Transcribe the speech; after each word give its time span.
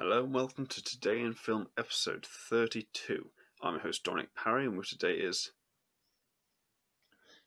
Hello 0.00 0.22
and 0.22 0.32
welcome 0.32 0.64
to 0.64 0.80
Today 0.80 1.22
in 1.22 1.34
Film 1.34 1.66
episode 1.76 2.24
32. 2.24 3.30
I'm 3.60 3.72
your 3.72 3.82
host 3.82 4.04
Dominic 4.04 4.28
Parry 4.32 4.64
and 4.64 4.78
with 4.78 4.90
today 4.90 5.14
is... 5.14 5.50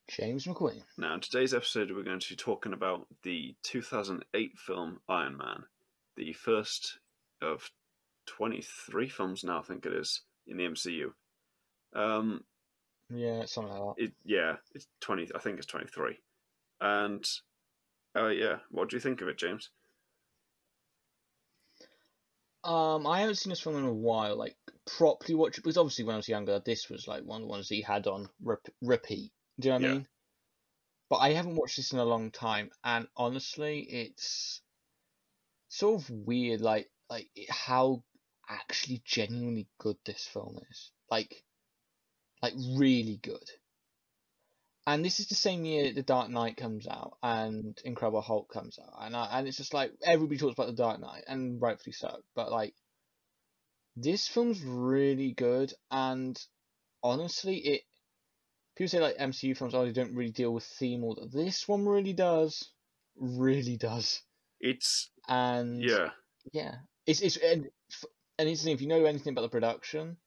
James 0.09 0.45
McQueen. 0.45 0.83
Now 0.97 1.13
in 1.13 1.21
today's 1.21 1.53
episode 1.53 1.91
we're 1.91 2.03
going 2.03 2.19
to 2.19 2.29
be 2.29 2.35
talking 2.35 2.73
about 2.73 3.07
the 3.23 3.55
2008 3.63 4.51
film 4.57 4.99
Iron 5.07 5.37
Man. 5.37 5.63
The 6.17 6.33
first 6.33 6.99
of 7.41 7.71
23 8.25 9.07
films 9.07 9.45
now 9.45 9.59
I 9.59 9.61
think 9.61 9.85
it 9.85 9.93
is 9.93 10.19
in 10.45 10.57
the 10.57 10.65
MCU. 10.65 11.13
Um, 11.95 12.43
Yeah, 13.09 13.45
something 13.45 13.73
like 13.73 13.95
that. 13.95 14.03
it, 14.03 14.13
yeah, 14.25 14.55
it's 14.75 14.87
20, 14.99 15.29
I 15.33 15.39
think 15.39 15.57
it's 15.57 15.67
23. 15.67 16.17
And, 16.81 17.25
uh, 18.13 18.27
yeah, 18.27 18.57
what 18.71 18.89
do 18.89 18.97
you 18.97 18.99
think 18.99 19.21
of 19.21 19.29
it 19.29 19.37
James? 19.37 19.69
Um, 22.63 23.07
I 23.07 23.21
haven't 23.21 23.35
seen 23.35 23.49
this 23.49 23.61
film 23.61 23.77
in 23.77 23.85
a 23.85 23.93
while, 23.93 24.35
like 24.35 24.55
properly 24.97 25.33
watch 25.33 25.57
it 25.57 25.61
because 25.61 25.77
obviously 25.77 26.05
when 26.05 26.13
I 26.13 26.17
was 26.17 26.29
younger, 26.29 26.61
this 26.63 26.89
was 26.89 27.07
like 27.07 27.23
one 27.23 27.41
of 27.41 27.47
the 27.47 27.51
ones 27.51 27.67
that 27.67 27.75
he 27.75 27.81
had 27.81 28.07
on 28.07 28.29
rep- 28.43 28.69
repeat. 28.81 29.31
Do 29.59 29.67
you 29.67 29.73
know 29.73 29.79
what 29.79 29.89
I 29.89 29.93
mean? 29.93 30.07
But 31.09 31.17
I 31.17 31.33
haven't 31.33 31.55
watched 31.55 31.77
this 31.77 31.91
in 31.91 31.99
a 31.99 32.05
long 32.05 32.31
time, 32.31 32.69
and 32.83 33.07
honestly, 33.17 33.79
it's 33.79 34.61
sort 35.69 36.01
of 36.01 36.09
weird, 36.09 36.61
like 36.61 36.89
like 37.09 37.29
how 37.49 38.03
actually 38.47 39.01
genuinely 39.05 39.67
good 39.79 39.97
this 40.05 40.27
film 40.27 40.59
is. 40.69 40.91
Like, 41.09 41.43
like 42.41 42.53
really 42.77 43.19
good. 43.21 43.43
And 44.87 45.05
this 45.05 45.19
is 45.19 45.27
the 45.27 45.35
same 45.35 45.63
year 45.63 45.93
The 45.93 46.01
Dark 46.01 46.29
Knight 46.29 46.57
comes 46.57 46.87
out 46.87 47.17
and 47.21 47.77
Incredible 47.85 48.21
Hulk 48.21 48.51
comes 48.51 48.79
out, 48.79 49.05
and 49.05 49.15
I, 49.15 49.27
and 49.31 49.47
it's 49.47 49.57
just 49.57 49.73
like 49.73 49.91
everybody 50.03 50.39
talks 50.39 50.53
about 50.53 50.67
The 50.67 50.73
Dark 50.73 50.99
Knight, 50.99 51.23
and 51.27 51.61
rightfully 51.61 51.93
so. 51.93 52.17
But 52.35 52.51
like, 52.51 52.73
this 53.95 54.27
film's 54.27 54.61
really 54.63 55.33
good, 55.33 55.71
and 55.91 56.39
honestly, 57.03 57.57
it 57.57 57.81
people 58.75 58.89
say 58.89 58.99
like 58.99 59.17
MCU 59.17 59.55
films, 59.55 59.75
oh, 59.75 59.85
they 59.85 59.91
don't 59.91 60.15
really 60.15 60.31
deal 60.31 60.53
with 60.53 60.63
theme 60.63 61.03
or 61.03 61.15
that. 61.15 61.31
this 61.31 61.67
one 61.67 61.87
really 61.87 62.13
does, 62.13 62.69
really 63.15 63.77
does, 63.77 64.21
It's, 64.59 65.11
and 65.27 65.83
yeah, 65.83 66.09
yeah, 66.53 66.75
it's 67.05 67.21
it's 67.21 67.37
and 67.37 67.67
and 68.39 68.49
it's 68.49 68.65
if 68.65 68.81
you 68.81 68.87
know 68.87 69.05
anything 69.05 69.33
about 69.33 69.43
the 69.43 69.49
production, 69.49 70.17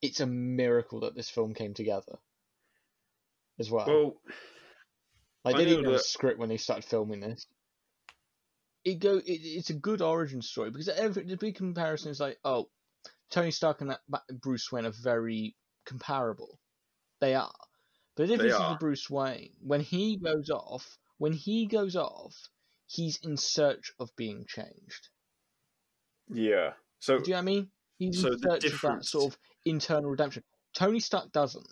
it's 0.00 0.20
a 0.20 0.26
miracle 0.26 1.00
that 1.00 1.14
this 1.14 1.28
film 1.28 1.52
came 1.52 1.74
together. 1.74 2.18
As 3.58 3.70
well, 3.70 3.86
well, 3.86 4.14
like 5.44 5.56
I 5.56 5.58
they 5.58 5.64
didn't 5.66 5.86
a 5.86 5.92
that- 5.92 6.04
script 6.04 6.38
when 6.38 6.48
they 6.48 6.56
started 6.56 6.84
filming 6.84 7.20
this. 7.20 7.46
It 8.84 8.98
go 8.98 9.18
it, 9.18 9.24
it's 9.26 9.70
a 9.70 9.74
good 9.74 10.02
origin 10.02 10.42
story 10.42 10.70
because 10.70 10.88
every 10.88 11.24
the 11.24 11.36
big 11.36 11.54
comparison 11.54 12.10
is 12.10 12.18
like 12.18 12.38
oh, 12.44 12.68
Tony 13.30 13.50
Stark 13.52 13.80
and 13.80 13.90
that 13.90 14.00
Bruce 14.40 14.72
Wayne 14.72 14.86
are 14.86 14.92
very 15.02 15.54
comparable. 15.86 16.58
They 17.20 17.34
are, 17.34 17.52
but 18.16 18.30
if 18.30 18.40
this 18.40 18.54
is. 18.54 18.76
Bruce 18.80 19.08
Wayne 19.08 19.50
when 19.60 19.80
he 19.80 20.16
goes 20.16 20.50
off 20.50 20.98
when 21.18 21.32
he 21.32 21.66
goes 21.66 21.94
off, 21.94 22.34
he's 22.88 23.20
in 23.22 23.36
search 23.36 23.92
of 24.00 24.10
being 24.16 24.44
changed. 24.48 25.08
yeah. 26.28 26.72
So, 26.98 27.18
Do 27.18 27.24
you 27.26 27.30
know 27.30 27.36
what 27.36 27.42
I 27.42 27.44
mean? 27.44 27.70
He's 27.98 28.20
So 28.20 28.28
in 28.32 28.38
search 28.40 28.64
of 28.64 28.80
that 28.80 29.04
sort 29.04 29.32
of 29.32 29.38
internal 29.64 30.10
redemption. 30.10 30.42
Tony 30.74 30.98
Stark 30.98 31.30
doesn't. 31.30 31.66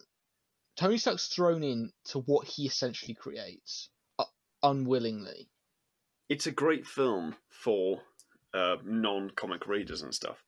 Tony 0.80 0.96
Stark's 0.96 1.28
thrown 1.28 1.62
in 1.62 1.92
to 2.06 2.20
what 2.20 2.46
he 2.48 2.64
essentially 2.66 3.12
creates, 3.14 3.90
uh, 4.18 4.24
unwillingly. 4.62 5.50
it's 6.30 6.46
a 6.46 6.50
great 6.52 6.86
film 6.86 7.36
for 7.50 8.00
uh, 8.54 8.76
non-comic 8.84 9.66
readers 9.66 10.00
and 10.02 10.14
stuff, 10.14 10.38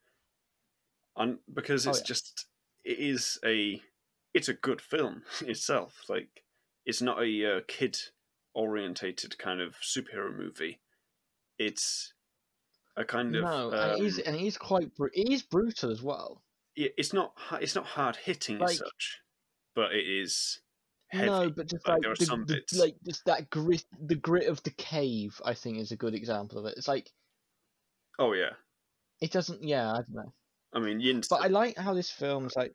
and 1.17 1.39
because 1.53 1.87
Oh, 1.87 1.91
it's 1.91 1.99
yeah. 2.01 2.05
just 2.07 2.47
it 2.85 2.99
is 2.99 3.39
a 3.45 3.83
it's 4.33 4.49
a 4.49 4.55
good 4.55 4.81
film 4.81 5.23
itself. 5.43 6.05
Like 6.09 6.43
it's 6.87 7.03
not 7.03 7.23
a 7.23 7.57
uh, 7.57 7.61
kid 7.69 7.99
orientated 8.55 9.37
kind 9.39 9.61
of 9.61 9.75
superhero 9.83 10.35
movie. 10.35 10.81
It's 11.59 12.15
a 12.97 13.05
kind 13.05 13.37
of 13.37 13.43
no, 13.45 13.71
and 13.71 14.01
it 14.01 14.05
is, 14.07 14.17
um, 14.19 14.25
and 14.29 14.37
it 14.37 14.47
is 14.47 14.57
quite, 14.57 14.95
bru- 14.97 15.11
it 15.13 15.31
is 15.31 15.43
brutal 15.43 15.91
as 15.91 16.03
well. 16.03 16.43
it- 16.75 16.95
it's 16.97 17.13
not 17.13 17.35
it's 17.61 17.75
not 17.75 17.85
hard 17.87 18.17
hitting 18.17 18.59
Like- 18.59 18.71
as 18.71 18.79
such, 18.79 19.21
but 19.75 19.93
it 19.93 20.07
is 20.07 20.61
heavy. 21.09 21.27
No, 21.27 21.51
but 21.51 21.69
just 21.69 21.87
Like, 21.87 22.05
like, 22.07 22.19
the, 22.19 22.63
the- 22.69 22.79
like 22.79 22.97
just 23.05 23.25
that 23.27 23.51
grit, 23.51 23.85
the 24.01 24.15
grit 24.15 24.49
of 24.49 24.63
the 24.63 24.71
cave. 24.71 25.41
I 25.45 25.55
think 25.55 25.79
is 25.79 25.93
a 25.93 25.97
good 25.97 26.15
example 26.15 26.59
of 26.59 26.67
it. 26.67 26.75
It's 26.77 26.89
like 26.89 27.11
Oh 28.19 28.33
yeah, 28.33 28.51
it 29.21 29.33
doesn't. 29.33 29.63
Yeah, 29.63 29.91
I 29.91 29.97
don't 29.97 30.15
know. 30.15 30.33
I 30.75 30.81
mean 30.81 31.01
Yinsen, 31.01 31.29
But 31.29 31.43
I 31.43 31.49
like 31.49 31.77
how 31.77 31.95
this 31.95 32.11
film's 32.11 32.57
like. 32.57 32.75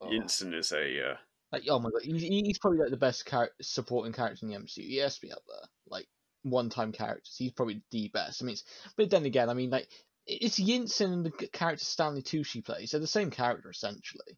Oh, 0.00 0.08
Yinsen 0.08 0.54
is 0.54 0.72
a 0.72 1.10
uh, 1.10 1.16
like 1.52 1.64
oh 1.68 1.78
my 1.78 1.90
god, 1.90 2.02
he's, 2.02 2.22
he's 2.22 2.58
probably 2.58 2.80
like 2.80 2.90
the 2.90 2.96
best 2.96 3.26
char- 3.26 3.52
supporting 3.62 4.12
character 4.12 4.44
in 4.44 4.50
the 4.50 4.58
MCU. 4.58 4.78
He 4.86 4.96
has 4.96 5.16
to 5.16 5.20
be 5.26 5.32
up 5.32 5.42
there, 5.46 5.68
like 5.88 6.06
one-time 6.42 6.92
characters. 6.92 7.36
He's 7.38 7.52
probably 7.52 7.82
the 7.90 8.08
best. 8.08 8.42
I 8.42 8.46
mean, 8.46 8.54
it's, 8.54 8.64
but 8.96 9.08
then 9.10 9.24
again, 9.24 9.48
I 9.48 9.54
mean, 9.54 9.70
like 9.70 9.88
it's 10.26 10.58
Yinsen 10.58 11.12
and 11.12 11.24
the 11.26 11.30
character 11.30 11.84
Stanley 11.84 12.22
Tucci 12.22 12.64
plays. 12.64 12.90
They're 12.90 13.00
the 13.00 13.06
same 13.06 13.30
character 13.30 13.70
essentially 13.70 14.36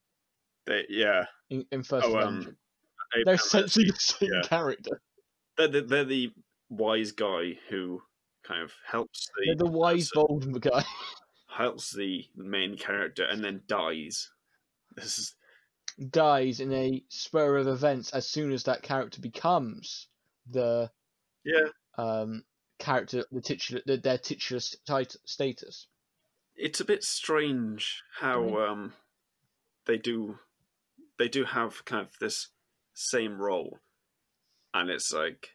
they, 0.67 0.85
yeah. 0.89 1.25
in, 1.51 1.65
in 1.71 1.83
First 1.83 2.07
Oh, 2.09 2.19
um, 2.19 2.57
They're 3.25 3.35
essentially 3.35 3.87
the 3.87 3.97
same 3.97 4.31
yeah. 4.33 4.43
character. 4.49 5.01
they're 5.57 5.69
the, 5.69 5.81
they're 5.83 6.05
the 6.05 6.33
wise 6.69 7.13
guy 7.13 7.59
who 7.71 8.03
kind 8.43 8.63
of 8.63 8.73
helps 8.85 9.29
the 9.37 9.47
They're 9.47 9.57
the 9.57 9.67
wise, 9.73 10.11
bold 10.13 10.61
guy. 10.61 10.85
helps 11.49 11.93
the 11.93 12.25
main 12.37 12.77
character 12.77 13.25
and 13.25 13.43
then 13.45 13.63
dies. 13.67 14.31
This 14.97 15.19
is 15.19 15.35
dies 16.11 16.61
in 16.61 16.73
a 16.73 17.03
spur 17.09 17.57
of 17.59 17.67
events 17.69 18.11
as 18.13 18.29
soon 18.29 18.51
as 18.53 18.65
that 18.65 18.83
character 18.83 19.21
becomes 19.21 20.09
the 20.51 20.91
yeah. 21.45 21.69
um 21.99 22.45
character 22.79 23.25
the 23.33 23.41
titular 23.41 23.83
the, 23.87 23.97
their 23.99 24.17
titular 24.19 24.61
st- 24.61 25.17
status. 25.27 25.87
It's 26.55 26.81
a 26.81 26.85
bit 26.85 27.03
strange 27.05 28.03
how 28.19 28.41
Mhm. 28.43 28.71
um 28.71 28.93
they 29.87 29.99
do 29.99 30.39
they 31.19 31.29
do 31.29 31.45
have 31.45 31.85
kind 31.85 32.07
of 32.07 32.13
this 32.21 32.49
same 32.95 33.39
role, 33.41 33.79
and 34.75 34.91
it's 34.91 35.13
like 35.13 35.51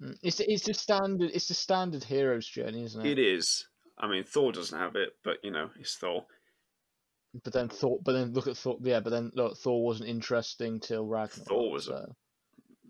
Mm. 0.00 0.16
It's 0.22 0.38
it's 0.38 0.64
the 0.64 0.74
standard 0.74 1.32
it's 1.34 1.48
the 1.48 1.54
standard 1.54 2.04
hero's 2.04 2.46
journey, 2.46 2.84
isn't 2.84 3.04
it? 3.04 3.18
it 3.18 3.20
is. 3.20 3.66
I 3.98 4.06
mean, 4.06 4.22
Thor 4.22 4.52
doesn't 4.52 4.78
have 4.78 4.94
it, 4.94 5.10
but 5.24 5.38
you 5.42 5.50
know, 5.50 5.70
it's 5.76 5.96
Thor. 5.96 6.24
But 7.42 7.52
then 7.52 7.68
Thor, 7.68 7.98
but 8.04 8.12
then 8.12 8.32
look 8.32 8.46
at 8.46 8.56
Thor. 8.56 8.78
Yeah, 8.80 9.00
but 9.00 9.10
then 9.10 9.32
look, 9.34 9.58
Thor 9.58 9.84
wasn't 9.84 10.08
interesting 10.08 10.78
till 10.78 11.04
Ragnarok. 11.04 11.48
Thor 11.48 11.72
was 11.72 11.88
a- 11.88 12.06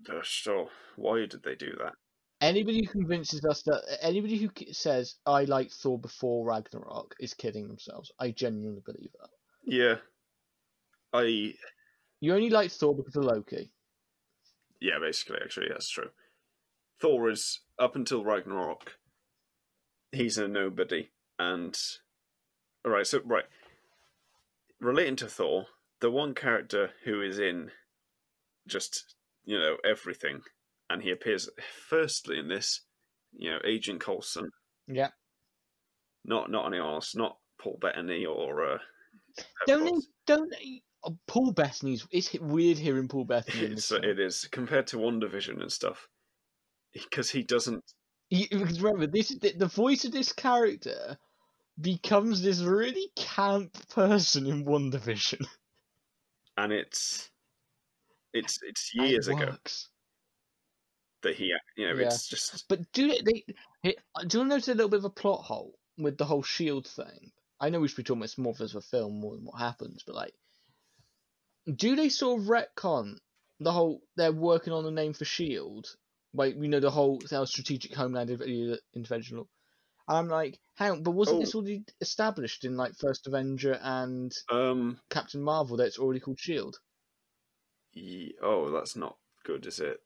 so. 0.07 0.19
Uh, 0.19 0.23
So 0.23 0.71
why 0.97 1.25
did 1.25 1.43
they 1.43 1.55
do 1.55 1.75
that? 1.79 1.95
Anybody 2.43 2.85
who 2.85 2.93
convinces 3.01 3.43
us 3.47 3.63
that 3.63 3.83
anybody 4.03 4.37
who 4.37 4.51
says 4.73 5.17
I 5.25 5.45
like 5.45 5.71
Thor 5.73 5.99
before 5.99 6.45
Ragnarok 6.47 7.15
is 7.19 7.33
kidding 7.33 7.69
themselves. 7.69 8.13
I 8.19 8.33
genuinely 8.33 8.83
believe 8.85 9.13
that. 9.19 9.31
Yeah, 9.65 9.97
I 11.15 11.55
You 12.21 12.35
only 12.35 12.51
liked 12.51 12.73
Thor 12.75 12.95
because 12.95 13.17
of 13.17 13.25
Loki. 13.25 13.71
Yeah, 14.81 14.99
basically, 15.01 15.39
actually, 15.43 15.69
that's 15.71 15.89
true. 15.89 16.11
Thor 17.01 17.31
is 17.31 17.61
up 17.79 17.97
until 17.97 18.25
Ragnarok. 18.25 18.99
He's 20.13 20.39
a 20.39 20.49
nobody, 20.49 21.11
and 21.39 21.77
all 22.85 22.93
right. 22.93 23.07
So 23.07 23.21
right, 23.25 23.45
relating 24.81 25.17
to 25.17 25.27
Thor, 25.29 25.67
the 26.01 26.11
one 26.11 26.35
character 26.35 26.91
who 27.05 27.23
is 27.23 27.39
in 27.39 27.71
just 28.67 29.15
you 29.45 29.59
know 29.59 29.77
everything, 29.85 30.41
and 30.91 31.03
he 31.03 31.11
appears 31.11 31.49
firstly 31.89 32.39
in 32.39 32.49
this, 32.49 32.81
you 33.33 33.51
know, 33.51 33.59
Agent 33.65 34.01
Coulson, 34.01 34.51
Yeah. 34.87 35.11
not 36.25 36.51
not 36.51 36.67
any 36.67 36.79
else, 36.79 37.15
not 37.15 37.39
Paul 37.61 37.79
Bettany 37.81 38.25
or 38.25 38.75
uh, 38.75 38.79
Don't 39.67 39.85
they, 39.85 40.07
don't 40.27 40.51
they, 40.51 40.83
Oh, 41.05 41.17
Paul 41.27 41.53
Bettany's 41.53 42.07
it's 42.11 42.33
weird 42.35 42.79
hearing 42.79 43.09
Paul 43.09 43.25
Bettany 43.25 43.73
It's, 43.73 43.93
it 43.93 44.19
is 44.19 44.49
compared 44.51 44.89
to 44.89 44.97
WandaVision 44.97 45.61
and 45.61 45.71
stuff, 45.71 46.09
because 46.93 47.31
he 47.31 47.43
doesn't 47.43 47.85
because 48.31 48.83
remember 48.83 49.07
this 49.07 49.29
the, 49.29 49.53
the 49.57 49.67
voice 49.67 50.05
of 50.05 50.13
this 50.13 50.33
character 50.33 51.17
becomes 51.81 52.43
this 52.43 52.61
really 52.61 53.11
camp 53.17 53.77
person 53.89 54.47
in 54.47 54.65
WandaVision. 54.65 55.47
and 56.57 56.73
it's 56.73 57.31
it's 58.35 58.59
it's 58.63 58.91
and 58.97 59.07
it 59.07 59.11
years 59.11 59.29
ago 59.29 59.57
that 61.23 61.37
he 61.37 61.53
you 61.77 61.87
know 61.87 61.95
Yeah. 61.95 62.07
it's 62.07 62.29
just 62.29 62.69
But 62.69 62.91
do 62.93 63.09
they, 63.09 63.45
they 63.83 63.97
do 64.27 64.39
you 64.39 64.45
notice 64.45 64.69
a 64.69 64.75
little 64.75 64.89
bit 64.89 64.99
of 64.99 65.05
a 65.05 65.11
plot 65.11 65.43
hole 65.43 65.79
with 65.97 66.19
the 66.19 66.25
whole 66.25 66.43
shield 66.43 66.87
thing? 66.87 67.33
I 67.61 67.71
know 67.71 67.81
we 67.81 67.89
should 67.89 67.97
be 67.97 68.03
talking 68.03 68.23
about 68.23 68.39
more 68.39 68.53
of 68.53 68.61
as 68.61 68.75
a 68.75 68.81
film 68.81 69.21
more 69.21 69.35
than 69.37 69.45
what 69.45 69.59
happens, 69.59 70.03
but 70.07 70.15
like 70.15 70.35
do 71.77 71.97
they 71.97 72.09
sort 72.09 72.41
of 72.41 72.47
retcon 72.47 73.19
the 73.61 73.73
whole 73.73 74.03
they're 74.17 74.33
working 74.33 74.73
on 74.73 74.85
the 74.85 74.91
name 74.91 75.13
for 75.13 75.25
Shield? 75.25 75.87
Like 76.35 76.57
you 76.57 76.69
know 76.69 76.81
the 76.81 76.91
whole 76.91 77.21
strategic 77.47 77.95
homeland 77.95 78.31
intervention. 78.95 79.45
I'm 80.11 80.29
like, 80.29 80.59
hang 80.77 80.93
on, 80.93 81.03
but 81.03 81.11
wasn't 81.11 81.39
Oh. 81.39 81.41
this 81.41 81.55
already 81.55 81.85
established 82.01 82.65
in 82.65 82.77
like 82.77 82.95
First 82.97 83.27
Avenger 83.27 83.79
and 83.83 84.33
Um. 84.51 85.01
Captain 85.11 85.43
Marvel 85.43 85.77
that 85.79 85.87
it's 85.87 85.99
already 85.99 86.21
called 86.21 86.41
Shield? 86.41 86.79
ye- 87.93 88.35
oh, 88.43 88.71
that's 88.71 88.97
not 88.97 89.17
good, 89.45 89.67
is 89.67 89.81
it? 89.81 90.01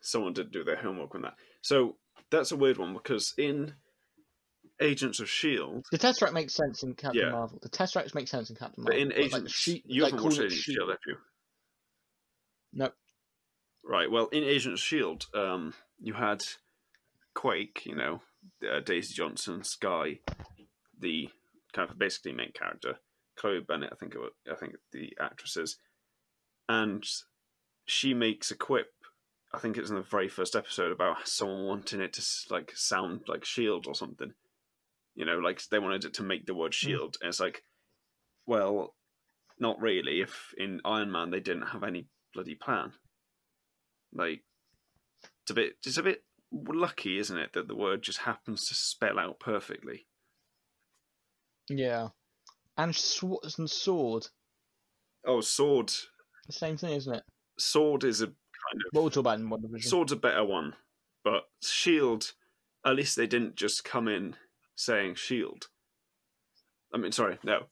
Someone 0.00 0.32
did 0.32 0.50
do 0.50 0.64
their 0.64 0.76
homework 0.76 1.14
on 1.14 1.22
that. 1.22 1.34
So 1.62 1.96
that's 2.30 2.52
a 2.52 2.56
weird 2.56 2.78
one 2.78 2.92
because 2.94 3.34
in 3.38 3.74
Agents 4.80 5.18
of 5.20 5.28
Shield, 5.28 5.86
The 5.90 5.98
Tesseract 5.98 6.32
makes 6.32 6.54
sense 6.54 6.82
in 6.82 6.94
Captain 6.94 7.20
Yeah. 7.22 7.30
Marvel. 7.32 7.58
The 7.60 7.68
Tesseract 7.68 8.14
makes 8.14 8.30
sense 8.30 8.48
in 8.50 8.56
Captain 8.56 8.84
Marvel. 8.84 8.96
but 8.96 9.00
in 9.00 9.08
like, 9.08 9.18
Agents, 9.40 9.52
she- 9.52 9.82
you 9.86 10.02
like, 10.02 10.12
haven't 10.12 10.24
watched 10.24 10.38
Agents 10.38 10.54
of 10.54 10.60
Shield. 10.60 10.76
Shield, 10.76 10.90
have 10.90 10.98
you? 11.06 11.16
No. 12.72 12.92
Right. 13.82 14.10
Well, 14.10 14.26
in 14.28 14.44
Agents 14.44 14.80
of 14.80 14.84
Shield, 14.86 15.26
um, 15.34 15.74
you 15.98 16.14
had 16.14 16.44
Quake, 17.34 17.82
you 17.86 17.94
know, 17.96 18.22
uh, 18.70 18.80
Daisy 18.80 19.14
Johnson, 19.14 19.64
Skye, 19.64 20.20
the 20.98 21.28
kind 21.72 21.90
of 21.90 21.98
basically 21.98 22.32
main 22.32 22.52
character, 22.52 22.98
Chloe 23.36 23.60
Bennet, 23.60 23.90
I 23.92 23.96
think 23.96 24.14
it 24.14 24.18
was, 24.18 24.32
I 24.50 24.54
think 24.54 24.76
the 24.92 25.16
actresses, 25.20 25.78
and 26.68 27.04
she 27.86 28.14
makes 28.14 28.50
a 28.50 28.56
quip. 28.56 28.92
I 29.52 29.58
think 29.58 29.78
it's 29.78 29.88
in 29.88 29.96
the 29.96 30.02
very 30.02 30.28
first 30.28 30.54
episode 30.54 30.92
about 30.92 31.26
someone 31.26 31.64
wanting 31.66 32.00
it 32.00 32.12
to 32.14 32.22
like 32.50 32.72
sound 32.76 33.22
like 33.28 33.44
Shield 33.44 33.86
or 33.86 33.94
something. 33.94 34.34
You 35.18 35.24
know, 35.24 35.38
like 35.38 35.60
they 35.68 35.80
wanted 35.80 36.04
it 36.04 36.14
to 36.14 36.22
make 36.22 36.46
the 36.46 36.54
word 36.54 36.70
mm. 36.70 36.76
Shield, 36.76 37.16
and 37.20 37.28
it's 37.28 37.40
like, 37.40 37.64
well, 38.46 38.94
not 39.58 39.80
really. 39.80 40.20
If 40.20 40.54
in 40.56 40.80
Iron 40.84 41.10
Man 41.10 41.30
they 41.30 41.40
didn't 41.40 41.66
have 41.66 41.82
any 41.82 42.06
bloody 42.32 42.54
plan, 42.54 42.92
like 44.14 44.44
it's 45.42 45.50
a 45.50 45.54
bit, 45.54 45.72
it's 45.84 45.96
a 45.96 46.04
bit 46.04 46.22
lucky, 46.52 47.18
isn't 47.18 47.36
it, 47.36 47.52
that 47.54 47.66
the 47.66 47.74
word 47.74 48.00
just 48.00 48.20
happens 48.20 48.68
to 48.68 48.74
spell 48.76 49.18
out 49.18 49.40
perfectly. 49.40 50.06
Yeah. 51.68 52.10
And, 52.76 52.94
sw- 52.94 53.42
and 53.58 53.68
Sword. 53.68 54.28
Oh, 55.26 55.40
sword, 55.40 55.92
The 56.46 56.52
same 56.52 56.76
thing, 56.76 56.92
isn't 56.92 57.12
it? 57.12 57.24
sword 57.58 58.04
is 58.04 58.20
a 58.20 58.26
kind 58.26 58.36
of 58.36 58.92
What 58.92 59.00
we'll 59.00 59.10
talk 59.10 59.20
about 59.22 59.40
in 59.40 59.50
WandaVision. 59.50 59.82
Sword's 59.82 60.12
a 60.12 60.16
better 60.16 60.44
one, 60.44 60.74
but 61.24 61.48
Shield, 61.60 62.34
at 62.86 62.94
least 62.94 63.16
they 63.16 63.26
didn't 63.26 63.56
just 63.56 63.82
come 63.82 64.06
in 64.06 64.36
saying 64.78 65.16
Shield. 65.16 65.66
I 66.94 66.98
mean, 66.98 67.12
sorry, 67.12 67.38
no. 67.42 67.64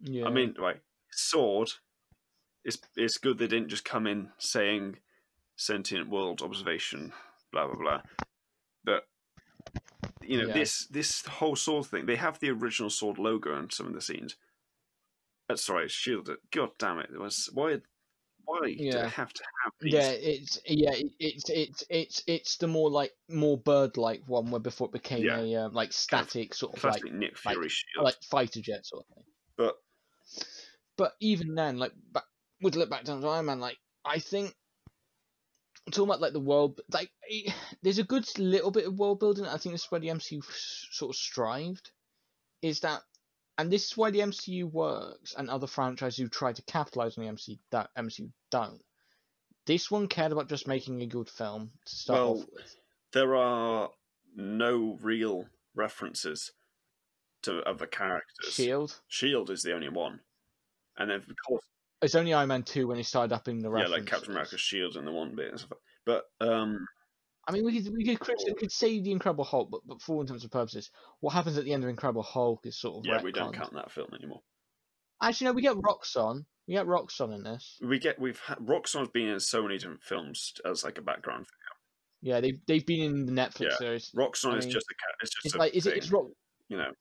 yeah. 0.00 0.26
I 0.26 0.30
mean, 0.30 0.54
right, 0.58 0.80
Sword. 1.10 1.70
It's 2.64 2.78
it's 2.96 3.18
good 3.18 3.38
they 3.38 3.48
didn't 3.48 3.70
just 3.70 3.84
come 3.84 4.06
in 4.06 4.28
saying 4.38 4.98
sentient 5.56 6.08
world 6.08 6.42
observation, 6.42 7.12
blah 7.52 7.66
blah 7.66 7.76
blah. 7.76 8.02
But 8.84 9.08
you 10.20 10.40
know 10.40 10.46
Yeah. 10.48 10.54
this 10.54 10.86
this 10.86 11.26
whole 11.26 11.56
sword 11.56 11.86
thing. 11.86 12.06
They 12.06 12.16
have 12.16 12.38
the 12.38 12.50
original 12.50 12.90
sword 12.90 13.18
logo 13.18 13.58
in 13.58 13.70
some 13.70 13.86
of 13.86 13.94
the 13.94 14.00
scenes. 14.00 14.36
Uh, 15.50 15.56
sorry, 15.56 15.88
Shield. 15.88 16.30
God 16.52 16.70
damn 16.78 17.00
it! 17.00 17.10
It 17.12 17.18
was 17.18 17.50
why 17.52 17.78
why 18.44 18.60
do 18.62 18.70
Yeah. 18.70 19.02
they 19.02 19.08
have 19.08 19.32
to 19.32 19.42
have 19.64 19.72
these? 19.80 19.92
Yeah, 19.94 20.10
it's 20.10 20.58
yeah, 20.66 20.92
it's 21.18 21.48
it's 21.50 21.84
it's 21.88 22.22
it's 22.26 22.56
the 22.56 22.66
more 22.68 22.90
like 22.90 23.12
more 23.28 23.56
bird-like 23.58 24.22
one 24.26 24.50
where 24.50 24.60
before 24.60 24.88
it 24.88 24.92
became 24.92 25.24
Yeah. 25.24 25.38
a 25.40 25.56
um, 25.66 25.72
like 25.74 25.92
static 25.92 26.54
sort 26.54 26.76
of 26.76 26.84
like 26.84 27.04
Nick 27.04 27.44
like- 27.44 27.56
Shield. 27.70 28.04
like 28.04 28.22
fighter 28.22 28.60
jet 28.60 28.84
sort 28.86 29.04
of 29.08 29.14
thing. 29.14 29.24
but 29.56 29.76
But 30.96 31.12
even 31.20 31.54
then, 31.54 31.78
like 31.78 31.92
back, 32.12 32.24
would 32.60 32.76
look 32.76 32.90
back 32.90 33.04
down 33.04 33.20
to 33.20 33.28
Iron 33.28 33.46
Man, 33.46 33.60
like 33.60 33.78
I 34.04 34.18
think 34.18 34.54
talking 35.90 36.04
about 36.04 36.20
like 36.20 36.32
the 36.32 36.40
world, 36.40 36.80
like 36.92 37.10
it, 37.28 37.52
there's 37.82 37.98
a 37.98 38.04
good 38.04 38.26
little 38.38 38.70
bit 38.70 38.86
of 38.86 38.98
world 38.98 39.18
building. 39.20 39.46
I 39.46 39.56
think 39.56 39.74
this 39.74 39.84
is 39.84 39.90
where 39.90 40.00
the 40.00 40.08
MCU 40.08 40.42
sort 40.92 41.10
of 41.10 41.16
strived, 41.16 41.90
is 42.62 42.80
that, 42.80 43.02
and 43.58 43.70
this 43.70 43.86
is 43.86 43.96
why 43.96 44.10
the 44.10 44.20
MCU 44.20 44.70
works, 44.70 45.34
and 45.36 45.48
other 45.50 45.66
franchises 45.66 46.18
who 46.18 46.28
try 46.28 46.52
to 46.52 46.62
capitalize 46.62 47.16
on 47.18 47.24
the 47.24 47.30
MCU 47.32 47.58
that 47.70 47.90
MCU 47.96 48.30
don't. 48.50 48.82
This 49.66 49.90
one 49.90 50.08
cared 50.08 50.32
about 50.32 50.48
just 50.48 50.66
making 50.66 51.02
a 51.02 51.06
good 51.06 51.28
film 51.28 51.70
to 51.86 51.94
start 51.96 52.18
Well, 52.18 52.30
off 52.40 52.46
with. 52.52 52.76
there 53.12 53.36
are 53.36 53.90
no 54.34 54.98
real 55.00 55.46
references 55.74 56.52
to 57.42 57.62
other 57.62 57.86
characters. 57.86 58.52
Shield. 58.54 59.00
Shield 59.08 59.50
is 59.50 59.62
the 59.62 59.74
only 59.74 59.88
one, 59.88 60.20
and 60.98 61.10
then 61.10 61.18
of 61.18 61.26
course, 61.46 61.64
It's 62.00 62.14
only 62.16 62.32
Iron 62.34 62.48
Man 62.48 62.62
two 62.64 62.88
when 62.88 62.96
he 62.96 63.02
started 63.04 63.32
up 63.34 63.46
in 63.48 63.60
the 63.60 63.70
yeah, 63.76 63.86
like 63.86 64.06
Captain 64.06 64.30
America's 64.32 64.60
shield 64.60 64.96
in 64.96 65.04
the 65.04 65.12
one 65.12 65.34
bit 65.36 65.50
and 65.50 65.60
stuff. 65.60 65.78
But 66.04 66.24
um, 66.40 66.84
I 67.48 67.52
mean, 67.52 67.64
we 67.64 67.72
could 67.82 67.92
we 67.92 68.04
could 68.04 68.18
we 68.46 68.54
could 68.54 68.70
say 68.72 69.00
the 69.00 69.10
Incredible 69.10 69.44
Hulk, 69.44 69.68
but, 69.70 69.80
but 69.86 70.00
for 70.00 70.14
all 70.14 70.20
intents 70.20 70.44
and 70.44 70.52
purposes, 70.52 70.90
what 71.20 71.32
happens 71.34 71.58
at 71.58 71.64
the 71.64 71.72
end 71.72 71.82
of 71.82 71.90
Incredible 71.90 72.22
Hulk 72.22 72.60
is 72.64 72.78
sort 72.78 72.98
of 72.98 73.06
yeah, 73.06 73.20
we 73.22 73.32
don't 73.32 73.52
retconned. 73.52 73.56
count 73.56 73.74
that 73.74 73.90
film 73.90 74.08
anymore. 74.14 74.42
Actually, 75.20 75.46
no, 75.46 75.52
we 75.52 75.62
get 75.62 75.76
Roxxon. 75.76 76.44
We 76.68 76.74
get 76.74 76.86
Roxxon 76.86 77.34
in 77.34 77.42
this. 77.42 77.78
We 77.82 77.98
get 77.98 78.20
we've 78.20 78.38
had, 78.40 78.58
Roxxon's 78.58 79.08
been 79.08 79.28
in 79.28 79.40
so 79.40 79.62
many 79.62 79.78
different 79.78 80.02
films 80.02 80.52
as 80.64 80.84
like 80.84 80.98
a 80.98 81.02
background. 81.02 81.46
Yeah, 82.20 82.40
they 82.40 82.54
they've 82.68 82.86
been 82.86 83.02
in 83.02 83.26
the 83.26 83.32
Netflix 83.32 83.70
Yeah. 83.70 83.76
series. 83.76 84.10
Roxxon 84.16 84.54
I 84.54 84.58
is 84.58 84.66
mean, 84.66 84.72
just 84.74 84.86
a 84.90 84.94
cat. 84.94 85.14
It's 85.22 85.30
just 85.34 85.46
It's 85.46 85.54
a 85.56 85.58
like 85.58 85.74
is 85.74 85.86
it? 85.86 85.96
It's 85.96 86.10
Rock 86.12 86.26
you 86.68 86.76
know. 86.76 86.92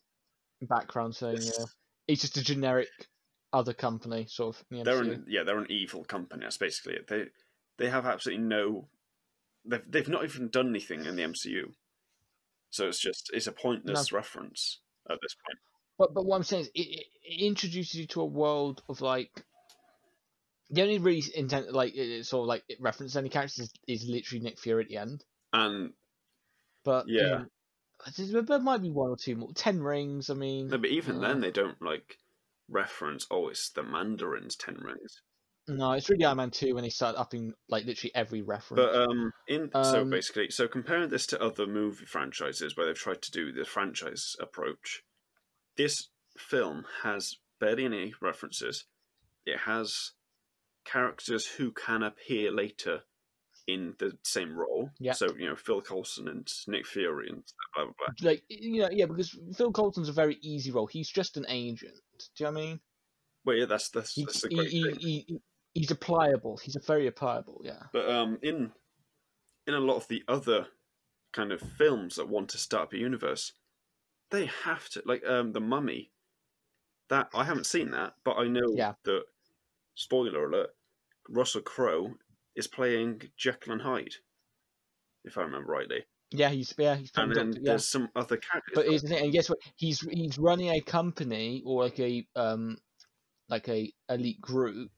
background 0.64 1.16
thing. 1.16 1.34
It's- 1.36 1.56
Yeah, 1.58 1.66
it's 2.08 2.22
just 2.22 2.38
a 2.38 2.44
generic 2.44 2.90
other 3.54 3.74
company 3.74 4.26
sort 4.28 4.56
of. 4.56 4.64
The 4.72 4.84
They're 4.84 5.02
an, 5.02 5.26
yeah, 5.28 5.44
they're 5.44 5.60
an 5.60 5.68
evil 5.70 6.04
company. 6.04 6.42
That's 6.44 6.58
basically 6.58 6.94
it. 6.96 7.08
They 7.08 7.26
they 7.78 7.90
have 7.92 8.08
absolutely 8.08 8.44
no. 8.46 8.88
They've 9.66 9.84
they've 9.88 10.10
not 10.10 10.24
even 10.24 10.50
done 10.50 10.70
anything 10.70 11.06
in 11.06 11.16
the 11.16 11.24
MCU, 11.24 11.74
so 12.70 12.88
it's 12.88 13.00
just 13.00 13.30
it's 13.34 13.48
a 13.48 13.52
pointless 13.52 14.12
reference 14.12 14.80
at 15.10 15.20
this 15.22 15.36
point. 15.36 15.60
But 15.98 16.14
but 16.14 16.26
what 16.26 16.38
I'm 16.38 16.44
saying 16.44 16.64
is, 16.64 16.72
it, 16.74 17.06
it, 17.24 17.42
introduces 17.46 17.96
you 17.96 18.08
to 18.08 18.22
a 18.22 18.26
world 18.26 18.82
of 18.90 19.02
like. 19.02 19.44
The 20.74 20.84
only 20.84 21.00
really 21.00 21.22
intent, 21.36 21.74
like 21.74 21.94
it, 21.96 22.26
sort 22.26 22.44
of 22.44 22.48
like 22.48 22.64
it 22.70 22.80
references 22.80 23.18
any 23.18 23.28
characters 23.28 23.60
is, 23.60 24.02
is 24.04 24.10
literally 24.10 24.42
Nick 24.42 24.58
Fury 24.58 24.84
at 24.84 24.90
the 24.90 24.98
end. 24.98 25.26
And 25.52 25.92
But 26.86 27.10
Yeah. 27.10 27.44
um, 27.44 28.46
there 28.46 28.60
might 28.60 28.82
be 28.82 28.90
one 28.90 29.10
or 29.10 29.18
two 29.18 29.36
more. 29.36 29.52
Ten 29.54 29.84
rings. 29.84 30.30
I 30.30 30.34
mean, 30.34 30.70
no, 30.70 30.78
but 30.78 30.90
even 30.90 31.20
then 31.20 31.38
uh, 31.38 31.40
they 31.42 31.52
don't 31.52 31.82
like 31.82 32.18
reference. 32.70 33.28
Oh, 33.30 33.50
it's 33.50 33.70
the 33.70 33.84
Mandarin's 33.84 34.56
ten 34.56 34.76
rings. 34.76 35.22
No, 35.68 35.92
it's 35.94 36.10
really 36.10 36.26
Iron 36.26 36.38
Man 36.38 36.52
two 36.52 36.74
when 36.74 36.84
they 36.84 36.90
started 36.90 37.20
upping 37.20 37.54
like 37.70 37.86
literally 37.86 38.12
every 38.16 38.42
reference. 38.42 38.82
But 38.84 38.96
um, 38.96 39.32
in 39.48 39.70
so 39.74 40.02
Um, 40.02 40.10
basically, 40.10 40.50
so 40.50 40.68
comparing 40.68 41.10
this 41.10 41.28
to 41.28 41.42
other 41.42 41.68
movie 41.68 42.06
franchises 42.06 42.76
where 42.76 42.86
they've 42.88 42.96
tried 42.98 43.22
to 43.22 43.32
do 43.32 43.52
the 43.52 43.66
franchise 43.66 44.36
approach, 44.40 45.04
this 45.78 46.10
film 46.38 46.86
has 47.04 47.38
barely 47.60 47.86
any 47.86 48.14
references. 48.22 48.86
It 49.46 49.60
has 49.60 50.12
characters 50.84 51.46
who 51.46 51.72
can 51.72 52.02
appear 52.04 52.52
later 52.52 53.04
in 53.68 53.94
the 54.00 54.18
same 54.24 54.56
role. 54.58 54.90
Yeah. 55.00 55.14
So 55.14 55.28
you 55.38 55.48
know 55.48 55.56
Phil 55.56 55.82
Coulson 55.82 56.28
and 56.28 56.52
Nick 56.68 56.88
Fury 56.88 57.30
and 57.30 57.44
blah 57.76 57.86
blah 57.86 57.94
blah. 57.98 58.30
like 58.30 58.44
you 58.50 58.82
know, 58.82 58.90
yeah, 58.92 59.06
because 59.06 59.38
Phil 59.56 59.72
Coulson's 59.72 60.10
a 60.10 60.14
very 60.14 60.38
easy 60.42 60.72
role. 60.72 60.88
He's 60.88 61.10
just 61.10 61.38
an 61.38 61.46
agent. 61.48 61.94
Do 62.36 62.44
you 62.44 62.46
know 62.46 62.52
what 62.52 62.60
I 62.62 62.66
mean? 62.66 62.80
Well, 63.46 63.56
yeah, 63.56 63.66
that's 63.66 63.90
that's, 63.90 64.14
He, 64.14 64.26
that's 64.26 64.42
the 64.42 64.50
he, 64.50 64.56
great 64.56 64.70
he, 64.70 64.84
thing. 64.84 64.96
he- 65.00 65.42
he's 65.74 65.92
a 65.92 65.96
pliable. 65.96 66.58
He's 66.58 66.76
a 66.76 66.80
very 66.80 67.10
pliable. 67.12 67.62
Yeah. 67.64 67.84
But 67.94 68.10
um, 68.10 68.38
in 68.42 68.72
in 69.68 69.74
a 69.74 69.80
lot 69.80 69.98
of 69.98 70.08
the 70.08 70.24
other 70.28 70.68
kind 71.34 71.52
of 71.52 71.62
films 71.62 72.16
that 72.16 72.28
want 72.28 72.50
to 72.50 72.58
start 72.58 72.84
up 72.84 72.94
a 72.94 72.98
universe, 72.98 73.54
they 74.32 74.46
have 74.64 74.90
to 74.90 75.04
like 75.06 75.24
um 75.26 75.54
the 75.54 75.62
Mummy. 75.62 76.12
That 77.10 77.30
I 77.34 77.44
haven't 77.44 77.66
seen 77.66 77.92
that, 77.92 78.14
but 78.24 78.38
I 78.38 78.48
know 78.48 78.74
Yeah. 78.74 78.94
that. 79.04 79.24
Spoiler 79.96 80.46
alert: 80.46 80.70
Russell 81.28 81.62
Crowe 81.62 82.14
is 82.56 82.68
playing 82.68 83.22
Jekyll 83.38 83.74
and 83.74 83.82
Hyde, 83.82 84.16
if 85.26 85.38
I 85.38 85.42
remember 85.42 85.72
rightly. 85.72 86.06
Yeah, 86.32 86.50
he's 86.50 86.74
yeah 86.78 86.96
he's 86.96 87.12
And 87.18 87.36
then 87.36 87.48
Doctor, 87.48 87.62
yeah. 87.62 87.72
there's 87.72 87.88
some 87.90 88.10
other 88.16 88.38
characters. 88.38 88.74
But 88.74 88.86
the 88.86 88.98
thing, 89.00 89.24
and 89.26 89.34
guess 89.34 89.50
what? 89.50 89.60
He's 89.76 90.00
he's 90.00 90.38
running 90.38 90.70
a 90.70 90.80
company 90.80 91.62
or 91.66 91.84
like 91.84 92.00
a 92.00 92.26
um 92.38 92.78
like 93.50 93.68
a 93.68 93.92
elite 94.10 94.40
group 94.40 94.92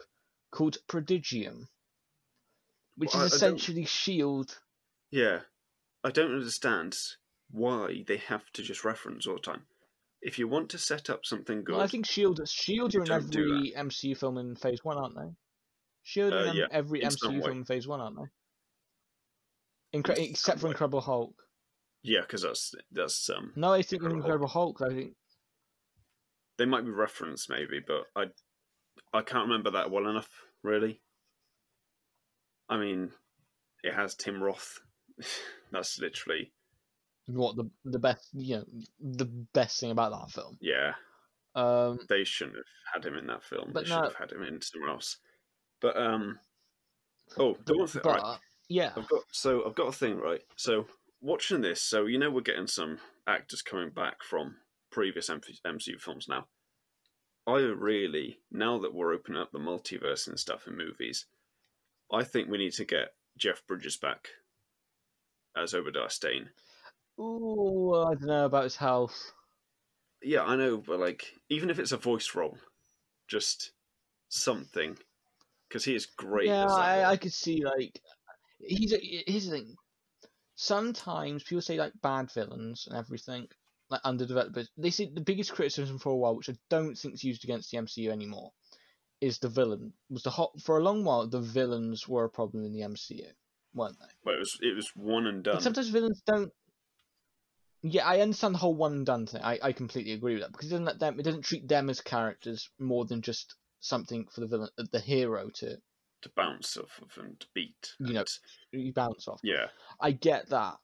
called 0.54 0.78
Prodigium, 0.88 1.68
which 2.96 3.12
Well, 3.14 3.22
I- 3.22 3.24
I 3.24 3.26
is 3.26 3.32
don't- 3.32 3.56
essentially 3.56 3.86
Shield. 3.86 4.60
Yeah, 5.10 5.42
I 6.04 6.12
don't 6.12 6.34
understand 6.34 6.96
why 7.50 8.04
they 8.08 8.18
have 8.18 8.52
to 8.54 8.62
just 8.64 8.84
reference 8.84 9.26
all 9.28 9.36
the 9.36 9.42
time. 9.42 9.68
If 10.22 10.40
you 10.40 10.48
want 10.48 10.70
to 10.72 10.78
set 10.78 11.10
up 11.10 11.26
something 11.26 11.64
good, 11.64 11.74
Well, 11.76 11.82
I 11.84 11.88
think 11.88 12.06
Shield 12.06 12.48
Shield 12.48 12.96
are 12.96 13.04
in 13.04 13.12
every 13.12 13.74
MCU 13.76 14.16
film 14.16 14.38
in 14.38 14.56
Phase 14.56 14.84
One, 14.84 14.98
aren't 14.98 15.16
they? 15.16 15.36
Shield 16.04 16.34
are 16.34 16.38
Uh, 16.48 16.52
in 16.52 16.56
yeah, 16.56 16.68
every 16.72 17.02
MCU 17.04 17.42
film 17.42 17.58
in 17.58 17.66
Phase 17.66 17.88
One, 17.88 18.00
aren't 18.00 18.18
they? 18.18 19.98
Incre- 20.00 20.30
except 20.30 20.60
for 20.60 20.68
way. 20.68 20.72
Incredible 20.72 21.02
Hulk. 21.02 21.36
yeah, 22.04 22.22
because 22.22 22.42
that's 22.44 22.74
that's 22.92 23.30
um 23.30 23.54
No, 23.56 23.74
I 23.74 23.82
think 23.82 24.02
Incredible 24.04 24.22
Hulk. 24.22 24.26
Incredible 24.26 24.48
Hulk. 24.48 24.82
I 24.82 24.90
think 24.96 25.18
they 26.58 26.66
might 26.66 26.86
be 26.86 26.92
referenced 26.92 27.50
maybe, 27.50 27.80
but 27.80 28.06
I 28.16 28.32
I 29.14 29.22
can't 29.22 29.48
remember 29.48 29.72
that 29.72 29.92
well 29.92 30.08
enough 30.08 30.30
really. 30.64 31.02
I 32.70 32.78
mean, 32.78 33.12
it 33.84 33.94
has 33.94 34.16
Tim 34.16 34.42
Roth. 34.42 34.80
That's 35.72 36.00
literally 36.00 36.52
what 37.28 37.56
the 37.56 37.70
the 37.86 38.00
best 38.00 38.30
you 38.34 38.58
know 38.58 38.66
the 39.00 39.26
best 39.26 39.80
thing 39.80 39.92
about 39.92 40.12
that 40.12 40.32
film. 40.32 40.58
Yeah, 40.60 40.94
Um, 41.56 42.00
they 42.10 42.24
shouldn't 42.24 42.58
have 42.58 43.04
had 43.04 43.06
him 43.06 43.18
in 43.18 43.28
that 43.28 43.44
film. 43.44 43.72
But 43.74 43.82
they 43.82 43.90
should 43.90 43.98
no- 43.98 44.04
have 44.04 44.16
had 44.16 44.32
him 44.32 44.44
in 44.44 44.62
somewhere 44.62 44.90
else. 44.90 45.18
But 45.82 45.98
um, 45.98 46.40
oh, 47.38 47.58
the 47.66 47.78
one 47.78 47.88
thing. 47.88 48.02
but 48.04 48.22
right, 48.22 48.38
yeah, 48.70 48.92
I've 48.96 49.08
got 49.08 49.24
so 49.32 49.66
I've 49.66 49.76
got 49.76 49.88
a 49.88 49.94
thing 49.94 50.18
right. 50.18 50.42
So 50.56 50.88
watching 51.22 51.62
this, 51.62 51.82
so 51.82 52.06
you 52.06 52.18
know 52.18 52.32
we're 52.32 52.42
getting 52.42 52.68
some 52.68 53.00
actors 53.28 53.62
coming 53.62 53.90
back 53.90 54.24
from 54.24 54.56
previous 54.92 55.30
MCU 55.30 56.00
films 56.00 56.28
now. 56.28 56.48
I 57.46 57.58
really 57.60 58.40
now 58.52 58.80
that 58.80 58.94
we're 58.94 59.14
opening 59.14 59.42
up 59.42 59.52
the 59.52 59.60
multiverse 59.60 60.28
and 60.28 60.40
stuff 60.40 60.68
in 60.68 60.78
movies, 60.78 61.26
I 62.12 62.24
think 62.24 62.50
we 62.50 62.58
need 62.58 62.74
to 62.74 62.86
get 62.86 63.14
Jeff 63.38 63.66
Bridges 63.68 63.98
back 63.98 64.30
as 65.58 65.74
Obadiah 65.74 66.10
Stane. 66.10 66.50
ooh, 67.20 67.94
I 67.96 68.14
don't 68.14 68.28
know 68.28 68.46
about 68.46 68.64
his 68.64 68.76
health. 68.76 69.34
Yeah, 70.22 70.44
I 70.44 70.56
know, 70.56 70.78
but 70.78 71.00
like 71.00 71.34
even 71.50 71.70
if 71.70 71.80
it's 71.80 71.92
a 71.92 71.98
voice 71.98 72.34
role, 72.34 72.58
just 73.28 73.72
something, 74.30 74.98
because 75.68 75.84
he 75.84 75.96
is 75.96 76.06
great. 76.06 76.48
yeah, 76.48 76.66
I. 76.66 77.12
I 77.12 77.18
could 77.18 77.34
see 77.34 77.64
like 77.66 78.00
he's 78.60 78.94
a, 78.94 79.00
here's 79.02 79.48
the 79.48 79.58
thing. 79.58 79.76
Sometimes 80.56 81.44
people 81.44 81.62
say 81.62 81.78
like 81.78 81.94
bad 82.02 82.32
villains 82.32 82.88
and 82.88 82.98
everything 82.98 83.48
like 83.94 84.02
underdeveloped. 84.04 84.54
But 84.54 84.68
they 84.78 84.90
say 84.90 85.10
the 85.14 85.22
biggest 85.22 85.54
criticism 85.54 86.00
for 86.00 86.10
a 86.10 86.18
while, 86.18 86.36
which 86.36 86.50
I 86.50 86.56
don't 86.70 86.98
think 86.98 87.14
is 87.14 87.24
used 87.24 87.44
against 87.44 87.72
the 87.72 87.78
MCU 87.78 88.12
anymore, 88.12 88.52
is 89.22 89.40
the 89.40 89.50
villain. 89.50 89.94
Was 90.10 90.24
the 90.24 90.32
hot 90.32 90.60
for 90.62 90.78
a 90.78 90.84
long 90.84 91.04
while 91.04 91.28
the 91.28 91.40
villains 91.40 92.08
were 92.08 92.26
a 92.26 92.30
problem 92.30 92.66
in 92.66 92.74
the 92.74 92.82
MCU, 92.82 93.26
weren't 93.74 94.00
they? 94.00 94.14
But 94.24 94.36
it 94.36 94.40
was 94.40 94.58
it 94.62 94.76
was 94.76 94.92
one 94.96 95.28
and 95.28 95.44
done. 95.44 95.56
But 95.56 95.64
sometimes 95.64 95.90
villains 95.90 96.22
don't. 96.26 96.52
Yeah, 97.84 98.08
I 98.08 98.22
understand 98.22 98.56
the 98.56 98.60
whole 98.60 98.76
one 98.76 98.94
and 98.94 99.06
done 99.06 99.26
thing. 99.28 99.42
I, 99.42 99.60
I 99.62 99.72
completely 99.74 100.14
agree 100.14 100.34
with 100.34 100.44
that 100.44 100.52
because 100.54 100.68
it 100.68 100.72
doesn't 100.72 100.86
let 100.86 101.00
them. 101.00 101.20
It 101.20 101.24
doesn't 101.24 101.44
treat 101.46 101.68
them 101.68 101.90
as 101.90 102.02
characters 102.02 102.70
more 102.80 103.06
than 103.06 103.22
just 103.22 103.56
something 103.80 104.26
for 104.34 104.42
the 104.42 104.48
villain, 104.48 104.70
uh, 104.80 104.86
the 104.92 105.00
hero 105.00 105.50
to 105.56 105.78
to 106.24 106.32
bounce 106.36 106.78
off 106.78 107.00
of 107.02 107.24
and 107.24 107.40
to 107.40 107.48
beat. 107.54 107.94
You 108.00 108.14
know, 108.14 108.24
you 108.72 108.94
bounce 108.94 109.28
off. 109.28 109.42
yeah, 109.44 109.68
I 110.02 110.12
get 110.12 110.50
that, 110.50 110.78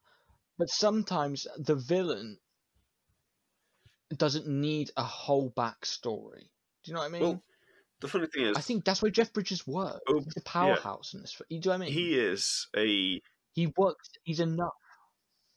but 0.58 0.70
sometimes 0.70 1.48
the 1.58 1.76
villain 1.76 2.38
doesn't 4.18 4.48
need 4.48 4.92
a 4.98 5.04
whole 5.04 5.52
backstory. 5.52 6.42
Do 6.84 6.92
you 6.92 6.94
know 6.94 7.02
what 7.02 7.06
I 7.06 7.10
mean? 7.10 7.22
Well, 7.22 7.44
the 8.02 8.08
funny 8.08 8.28
thing 8.28 8.46
is, 8.46 8.58
I 8.58 8.62
think 8.62 8.86
that's 8.86 9.02
why 9.02 9.10
Jeff 9.10 9.34
Bridges 9.34 9.68
works. 9.68 10.00
Oh, 10.08 10.20
He's 10.20 10.38
a 10.38 10.42
powerhouse 10.42 11.14
in 11.14 11.22
this. 11.22 11.40
You 11.50 11.60
do 11.60 11.70
you 11.70 11.74
know 11.74 11.80
what 11.80 11.84
I 11.84 11.86
mean? 11.86 11.94
he 11.94 12.16
is 12.16 12.68
a 12.76 13.22
he 13.54 13.74
works. 13.78 14.10
He's 14.24 14.40
enough. 14.40 14.74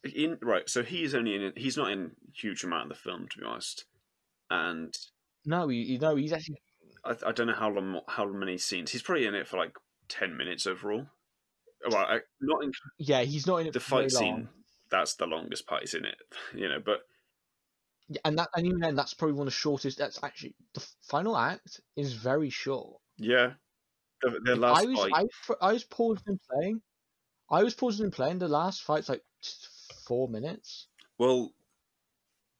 in 0.02 0.38
right. 0.42 0.68
So 0.68 0.82
he's 0.82 1.14
only 1.14 1.34
in. 1.34 1.52
He's 1.56 1.76
not 1.76 1.90
in 1.90 2.04
a 2.04 2.10
huge 2.34 2.64
amount 2.64 2.90
of 2.90 2.96
the 2.96 3.02
film, 3.02 3.28
to 3.30 3.38
be 3.38 3.44
honest. 3.44 3.84
And 4.50 4.96
No, 5.46 5.68
you, 5.68 5.82
you 5.82 5.98
know 5.98 6.16
he's 6.16 6.32
actually. 6.32 6.60
I, 7.04 7.14
I 7.26 7.32
don't 7.32 7.46
know 7.46 7.54
how 7.54 7.70
long, 7.70 8.00
how 8.08 8.26
many 8.26 8.58
scenes. 8.58 8.90
He's 8.90 9.02
probably 9.02 9.26
in 9.26 9.34
it 9.34 9.46
for 9.46 9.56
like 9.56 9.74
ten 10.08 10.36
minutes 10.36 10.66
overall. 10.66 11.06
Well, 11.88 11.96
I, 11.96 12.20
not 12.40 12.62
in 12.64 12.72
Yeah, 12.98 13.22
he's 13.22 13.46
not 13.46 13.58
in 13.58 13.68
it 13.68 13.72
the 13.72 13.80
fight 13.80 14.10
scene. 14.10 14.48
That's 14.90 15.14
the 15.14 15.26
longest 15.26 15.66
part 15.66 15.82
he's 15.82 15.94
in 15.94 16.04
it, 16.04 16.16
you 16.54 16.68
know. 16.68 16.80
But 16.84 17.00
Yeah, 18.14 18.20
and 18.24 18.38
that 18.38 18.48
and 18.56 18.66
even 18.66 18.80
then, 18.80 18.94
that's 18.96 19.14
probably 19.14 19.34
one 19.34 19.46
of 19.46 19.52
the 19.52 19.58
shortest. 19.58 19.98
That's 19.98 20.22
actually 20.22 20.54
the 20.74 20.86
final 21.02 21.36
act 21.36 21.80
is 21.96 22.12
very 22.14 22.50
short. 22.50 23.00
yeah, 23.16 23.52
the, 24.22 24.40
the 24.44 24.56
last 24.56 24.82
I 24.82 24.86
was 24.86 24.98
fight. 24.98 25.12
I, 25.14 25.22
was- 25.22 25.56
I 25.60 25.72
was 25.72 25.84
pausing 25.84 26.24
and 26.26 26.40
playing. 26.50 26.82
I 27.50 27.62
was 27.62 27.74
pausing 27.74 28.04
and 28.04 28.12
playing. 28.12 28.38
The 28.38 28.48
last 28.48 28.82
fight's 28.82 29.08
like 29.08 29.22
four 30.06 30.28
minutes. 30.28 30.86
well, 31.18 31.52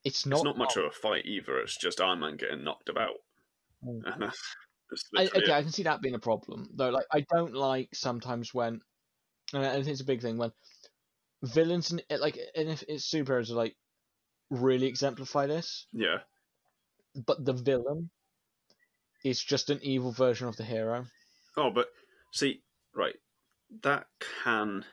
It's 0.05 0.27
not. 0.27 0.37
it's 0.37 0.45
not 0.45 0.59
much 0.59 0.77
of 0.77 0.85
a 0.85 0.91
fight 0.91 1.25
either. 1.27 1.59
It's 1.59 1.77
just 1.77 2.01
Iron 2.01 2.21
Man 2.21 2.37
getting 2.37 2.65
knocked 2.65 2.89
about, 2.89 3.17
Mm. 3.85 4.01
and 4.13 4.23
that's, 4.23 4.55
that's 4.91 5.09
I, 5.17 5.27
okay, 5.27 5.39
it. 5.45 5.51
I 5.51 5.63
can 5.63 5.73
see 5.73 5.83
that 5.85 6.01
being 6.03 6.15
a 6.15 6.19
problem 6.21 6.69
though. 6.75 6.91
Like, 6.91 7.07
I 7.13 7.25
don't 7.35 7.55
like 7.55 7.89
sometimes 7.95 8.53
when, 8.55 8.81
and 9.53 9.65
I 9.67 9.73
think 9.75 9.89
it's 9.89 10.01
a 10.01 10.05
big 10.05 10.23
thing 10.23 10.39
when 10.39 10.53
villains 11.43 11.91
and 11.91 12.03
like, 12.21 12.39
and 12.55 12.69
if 12.69 12.85
it's 12.89 13.11
superheroes 13.11 13.51
are 13.51 13.55
like 13.55 13.75
really 14.53 14.87
exemplify 14.87 15.47
this, 15.47 15.87
Yeah, 15.93 16.19
but 17.27 17.45
the 17.45 17.55
villain 17.55 18.11
is 19.25 19.43
just 19.43 19.71
an 19.71 19.79
evil 19.83 20.13
version 20.13 20.49
of 20.49 20.57
the 20.57 20.65
hero. 20.65 21.07
Oh, 21.57 21.71
but 21.71 21.89
see, 22.33 22.63
right, 22.95 23.17
that 23.83 24.07
can 24.43 24.85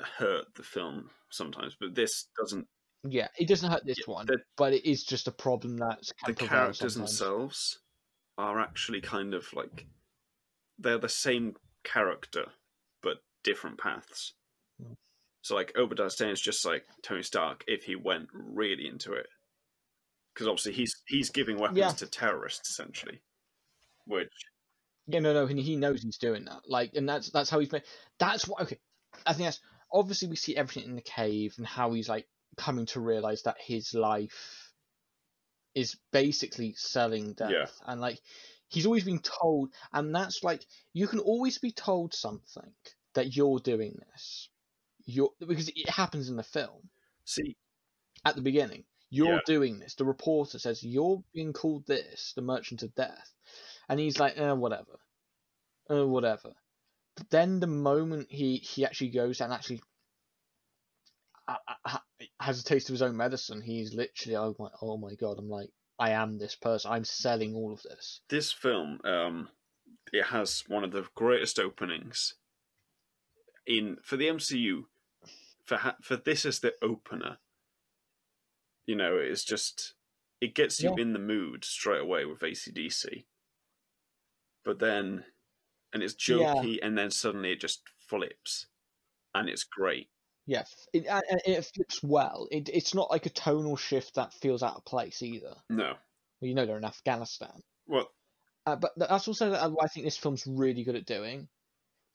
hurt 0.00 0.46
the 0.54 0.62
film 0.62 1.10
sometimes, 1.30 1.76
but 1.78 1.94
this 1.94 2.28
doesn't. 2.38 2.66
Yeah, 3.04 3.28
it 3.38 3.48
doesn't 3.48 3.70
hurt 3.70 3.84
this 3.84 3.98
Yeah, 3.98 4.14
one, 4.14 4.26
the- 4.26 4.38
but 4.56 4.72
it 4.72 4.88
is 4.88 5.04
just 5.04 5.28
a 5.28 5.32
problem 5.32 5.76
that 5.78 5.98
The 6.26 6.34
characters 6.34 6.94
sometimes. 6.94 7.18
themselves 7.18 7.78
are 8.38 8.60
actually 8.60 9.00
kind 9.00 9.34
of 9.34 9.52
like 9.52 9.86
they're 10.78 10.98
the 10.98 11.08
same 11.08 11.56
character, 11.84 12.46
but 13.02 13.18
different 13.42 13.78
paths. 13.78 14.34
Mm. 14.80 14.94
So, 15.42 15.54
like 15.56 15.72
Obadiah 15.76 16.08
Stane 16.10 16.30
is 16.30 16.40
just 16.40 16.64
like 16.64 16.84
Tony 17.02 17.22
Stark 17.22 17.64
if 17.66 17.82
he 17.84 17.96
went 17.96 18.28
really 18.32 18.86
into 18.86 19.12
it, 19.12 19.26
because 20.32 20.46
obviously 20.46 20.72
he's 20.72 20.94
he's 21.06 21.30
giving 21.30 21.58
weapons 21.58 21.78
Yeah. 21.78 21.90
to 21.90 22.06
terrorists 22.06 22.70
essentially, 22.70 23.20
which 24.06 24.30
Yeah, 25.08 25.18
no, 25.20 25.32
no, 25.34 25.46
and 25.46 25.58
he 25.58 25.74
knows 25.76 26.02
he's 26.02 26.18
doing 26.18 26.44
that. 26.44 26.62
Like, 26.68 26.94
and 26.94 27.08
that's 27.08 27.30
that's 27.30 27.50
how 27.50 27.58
he's 27.58 27.72
made. 27.72 27.82
That's 28.18 28.46
what. 28.46 28.62
Okay, 28.62 28.78
I 29.26 29.32
think 29.32 29.46
that's 29.48 29.60
obviously 29.92 30.28
we 30.28 30.36
see 30.36 30.56
everything 30.56 30.84
in 30.88 30.94
the 30.94 31.02
cave 31.02 31.54
and 31.58 31.66
how 31.66 31.92
he's 31.92 32.08
like 32.08 32.26
coming 32.56 32.86
to 32.86 33.00
realize 33.00 33.42
that 33.42 33.56
his 33.60 33.94
life 33.94 34.70
is 35.74 35.96
basically 36.12 36.74
selling 36.76 37.32
death, 37.32 37.50
Yeah. 37.50 37.66
and 37.86 38.00
like 38.00 38.20
he's 38.68 38.86
always 38.86 39.04
been 39.04 39.18
told, 39.20 39.70
and 39.92 40.14
that's 40.14 40.44
like 40.44 40.64
you 40.92 41.08
can 41.08 41.18
always 41.18 41.58
be 41.58 41.72
told 41.72 42.14
something 42.14 42.72
that 43.14 43.34
you're 43.34 43.58
doing 43.58 43.98
this, 44.12 44.48
you're 45.04 45.30
because 45.40 45.68
it 45.68 45.88
happens 45.88 46.28
in 46.28 46.36
the 46.36 46.42
film 46.42 46.88
see 47.24 47.56
at 48.24 48.34
the 48.36 48.42
beginning. 48.42 48.84
You're 49.10 49.34
Yeah. 49.34 49.40
doing 49.46 49.78
this. 49.78 49.94
The 49.94 50.04
reporter 50.06 50.58
says 50.58 50.82
you're 50.82 51.22
being 51.34 51.52
called 51.52 51.86
this, 51.86 52.32
the 52.34 52.42
Merchant 52.42 52.82
of 52.82 52.94
Death, 52.94 53.34
and 53.88 54.00
he's 54.00 54.18
like, 54.18 54.38
eh, 54.38 54.52
whatever, 54.52 54.98
uh, 55.90 56.06
whatever. 56.06 56.54
But 57.16 57.28
then 57.28 57.60
the 57.60 57.66
moment 57.66 58.30
he 58.30 58.56
he 58.56 58.86
actually 58.86 59.10
goes 59.10 59.40
and 59.40 59.52
actually 59.52 59.82
ha- 61.46 62.04
has 62.40 62.60
a 62.60 62.64
taste 62.64 62.88
of 62.88 62.94
his 62.94 63.02
own 63.02 63.16
medicine, 63.16 63.60
he's 63.60 63.92
literally, 63.94 64.36
oh 64.36 64.56
my, 64.58 64.68
oh 64.80 64.96
my 64.96 65.14
god, 65.14 65.38
I'm 65.38 65.48
like, 65.48 65.70
I 65.98 66.10
am 66.10 66.38
this 66.38 66.56
person. 66.56 66.90
I'm 66.90 67.04
selling 67.04 67.54
all 67.54 67.72
of 67.72 67.82
this. 67.82 68.20
this 68.28 68.50
film 68.50 68.98
um 69.04 69.48
it 70.12 70.24
has 70.26 70.64
one 70.68 70.84
of 70.84 70.92
the 70.92 71.06
greatest 71.14 71.58
openings 71.58 72.34
in 73.66 73.96
for 74.02 74.16
the 74.16 74.26
MCU 74.26 74.84
for 75.64 75.76
ha- 75.78 75.96
for 76.02 76.16
this 76.16 76.44
as 76.44 76.60
the 76.60 76.74
opener 76.82 77.38
you 78.86 78.96
know 78.96 79.16
it's 79.16 79.44
just 79.44 79.94
it 80.40 80.54
gets 80.54 80.80
you 80.82 80.90
Yeah. 80.96 81.02
in 81.02 81.12
the 81.12 81.18
mood 81.18 81.64
straight 81.64 82.00
away 82.00 82.24
with 82.24 82.40
ACDC 82.40 83.24
but 84.64 84.78
then 84.78 85.24
and 85.92 86.02
it's 86.02 86.16
Yeah. 86.28 86.54
jokey 86.54 86.78
and 86.82 86.96
then 86.96 87.10
suddenly 87.10 87.52
it 87.52 87.60
just 87.60 87.82
flips 88.08 88.66
and 89.34 89.48
it's 89.48 89.64
great 89.64 90.10
Yeah, 90.46 90.60
f- 90.60 90.86
it, 90.92 91.06
and 91.06 91.40
it 91.46 91.64
flips 91.72 92.02
well. 92.02 92.48
It, 92.50 92.68
it's 92.68 92.94
not 92.94 93.10
like 93.10 93.26
a 93.26 93.30
tonal 93.30 93.76
shift 93.76 94.16
that 94.16 94.34
feels 94.34 94.62
out 94.64 94.74
of 94.76 94.84
place 94.84 95.22
either. 95.22 95.54
no 95.70 95.92
Well, 96.40 96.48
you 96.48 96.54
know 96.54 96.66
they're 96.66 96.78
in 96.78 96.84
Afghanistan. 96.84 97.62
well 97.86 98.12
Uh, 98.66 98.74
but 98.76 98.92
that's 98.96 99.28
also 99.28 99.52
uh, 99.52 99.68
what 99.70 99.84
I 99.84 99.88
think 99.88 100.04
this 100.04 100.16
film's 100.16 100.46
really 100.46 100.82
good 100.84 100.96
at 100.96 101.06
doing. 101.06 101.48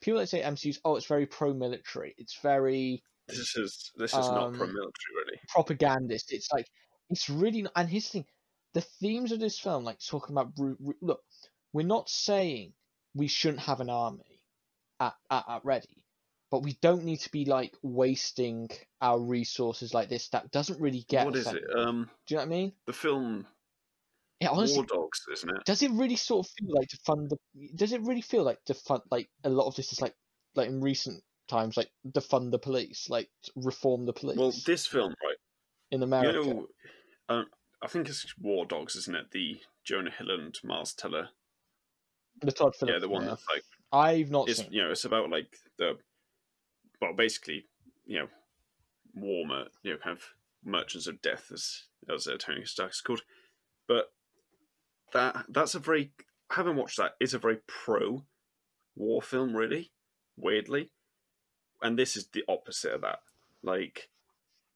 People 0.01 0.20
that 0.20 0.27
say 0.27 0.42
MCU's, 0.42 0.80
oh, 0.86 0.96
it's 0.96 1.06
very 1.08 1.25
pro-military. 1.25 2.13
It's 2.18 2.38
very 2.42 3.01
this 3.27 3.55
is 3.57 3.91
this 3.98 4.12
is 4.13 4.29
not 4.29 4.48
Um, 4.48 4.53
pro-military 4.53 5.15
really 5.15 5.39
propagandist. 5.50 6.31
It's 6.31 6.51
like 6.51 6.67
it's 7.10 7.29
really. 7.29 7.63
Not, 7.63 7.74
and 7.75 7.89
here's 7.89 8.05
the 8.05 8.19
thing: 8.19 8.25
the 8.74 8.81
themes 8.81 9.31
of 9.31 9.39
this 9.39 9.60
film, 9.60 9.84
like 9.84 10.00
talking 10.00 10.36
about 10.36 10.53
look, 11.01 11.22
we're 11.74 11.86
not 11.86 12.10
saying 12.10 12.74
we 13.15 13.27
shouldn't 13.27 13.62
have 13.62 13.79
an 13.79 13.89
army 13.89 14.41
at, 15.00 15.15
at, 15.29 15.43
at 15.48 15.65
ready, 15.65 16.03
but 16.51 16.63
we 16.63 16.77
don't 16.81 17.03
need 17.03 17.19
to 17.22 17.31
be 17.31 17.46
like 17.46 17.75
wasting 17.81 18.69
our 19.01 19.19
resources 19.19 19.93
like 19.93 20.10
this. 20.10 20.29
That 20.29 20.51
doesn't 20.51 20.79
really 20.79 21.05
get. 21.10 21.25
what 21.25 21.36
us 21.36 21.53
it 21.53 21.63
um 21.75 22.10
Do 22.25 22.36
you 22.36 22.38
know 22.38 22.41
what 22.41 22.46
I 22.46 22.57
mean? 22.57 22.74
the 22.86 22.93
film 22.93 23.46
Yeah, 24.39 24.50
honestly, 24.50 24.77
War 24.77 24.86
Dogs 24.86 25.25
isn't 25.31 25.50
it 25.50 25.65
does 25.65 25.81
it 25.81 25.91
really 25.91 26.15
sort 26.15 26.46
of 26.46 26.51
feel 26.51 26.75
like 26.75 26.88
to 26.89 26.98
fund 27.05 27.29
the 27.29 27.38
does 27.75 27.91
it 27.91 28.01
really 28.01 28.22
feel 28.22 28.43
like 28.43 28.63
to 28.65 28.74
fund 28.74 29.01
like 29.12 29.29
a 29.43 29.50
lot 29.50 29.67
of 29.67 29.75
this 29.75 29.91
is 29.91 30.01
like 30.01 30.13
like 30.55 30.69
in 30.69 30.81
recent 30.81 31.24
times 31.48 31.77
like 31.77 31.89
defund 32.08 32.51
the 32.51 32.60
police 32.60 33.08
like 33.10 33.30
reform 33.56 34.06
the 34.06 34.13
police 34.13 34.38
well 34.38 34.54
this 34.66 34.86
film 34.86 35.13
right 35.24 35.38
in 35.92 36.04
america 36.04 36.39
You 36.39 36.54
know, 36.54 36.68
um, 37.30 37.46
I 37.82 37.88
think 37.88 38.10
it's 38.10 38.34
War 38.39 38.66
Dogs, 38.66 38.96
isn't 38.96 39.16
it? 39.16 39.32
The 39.32 39.60
Jonah 39.86 40.12
Hill 40.12 40.32
and 40.32 40.56
Miles 40.63 40.94
Teller. 40.94 41.30
the 42.42 42.51
todd 42.51 42.75
phillips 42.75 42.96
yeah, 42.96 43.00
the 43.00 43.10
one 43.10 43.25
that's 43.25 43.46
like 43.54 43.63
i've 43.92 44.32
not 44.32 44.50
it's 44.50 44.60
seen 44.60 44.72
you 44.72 44.82
know 44.84 44.92
it's 44.92 45.06
about 45.06 45.30
like 45.30 45.56
the 45.77 45.98
well 47.01 47.13
basically 47.13 47.66
you 48.06 48.20
know 48.20 48.27
warmer 49.16 49.66
you 49.84 49.92
know 49.92 49.98
kind 49.98 50.18
of 50.18 50.24
Merchants 50.63 51.08
of 51.08 51.22
Death, 51.22 51.50
as 51.54 51.84
as 52.13 52.27
uh, 52.27 52.38
Tony 52.38 52.66
Stark's 52.66 53.01
called. 53.01 53.22
But 53.88 54.12
that 55.13 55.46
that's 55.50 55.75
a 55.75 55.80
very 55.80 56.12
haven't 56.51 56.75
watched 56.75 56.98
that. 56.98 57.13
It's 57.20 57.34
a 57.34 57.39
very 57.39 57.60
pro 57.68 58.25
war 58.96 59.22
film, 59.22 59.56
really. 59.56 59.92
Weirdly, 60.36 60.92
and 61.81 61.98
this 61.98 62.15
is 62.17 62.27
the 62.34 62.43
opposite 62.48 62.93
of 62.93 63.01
that. 63.01 63.19
Like 63.63 64.10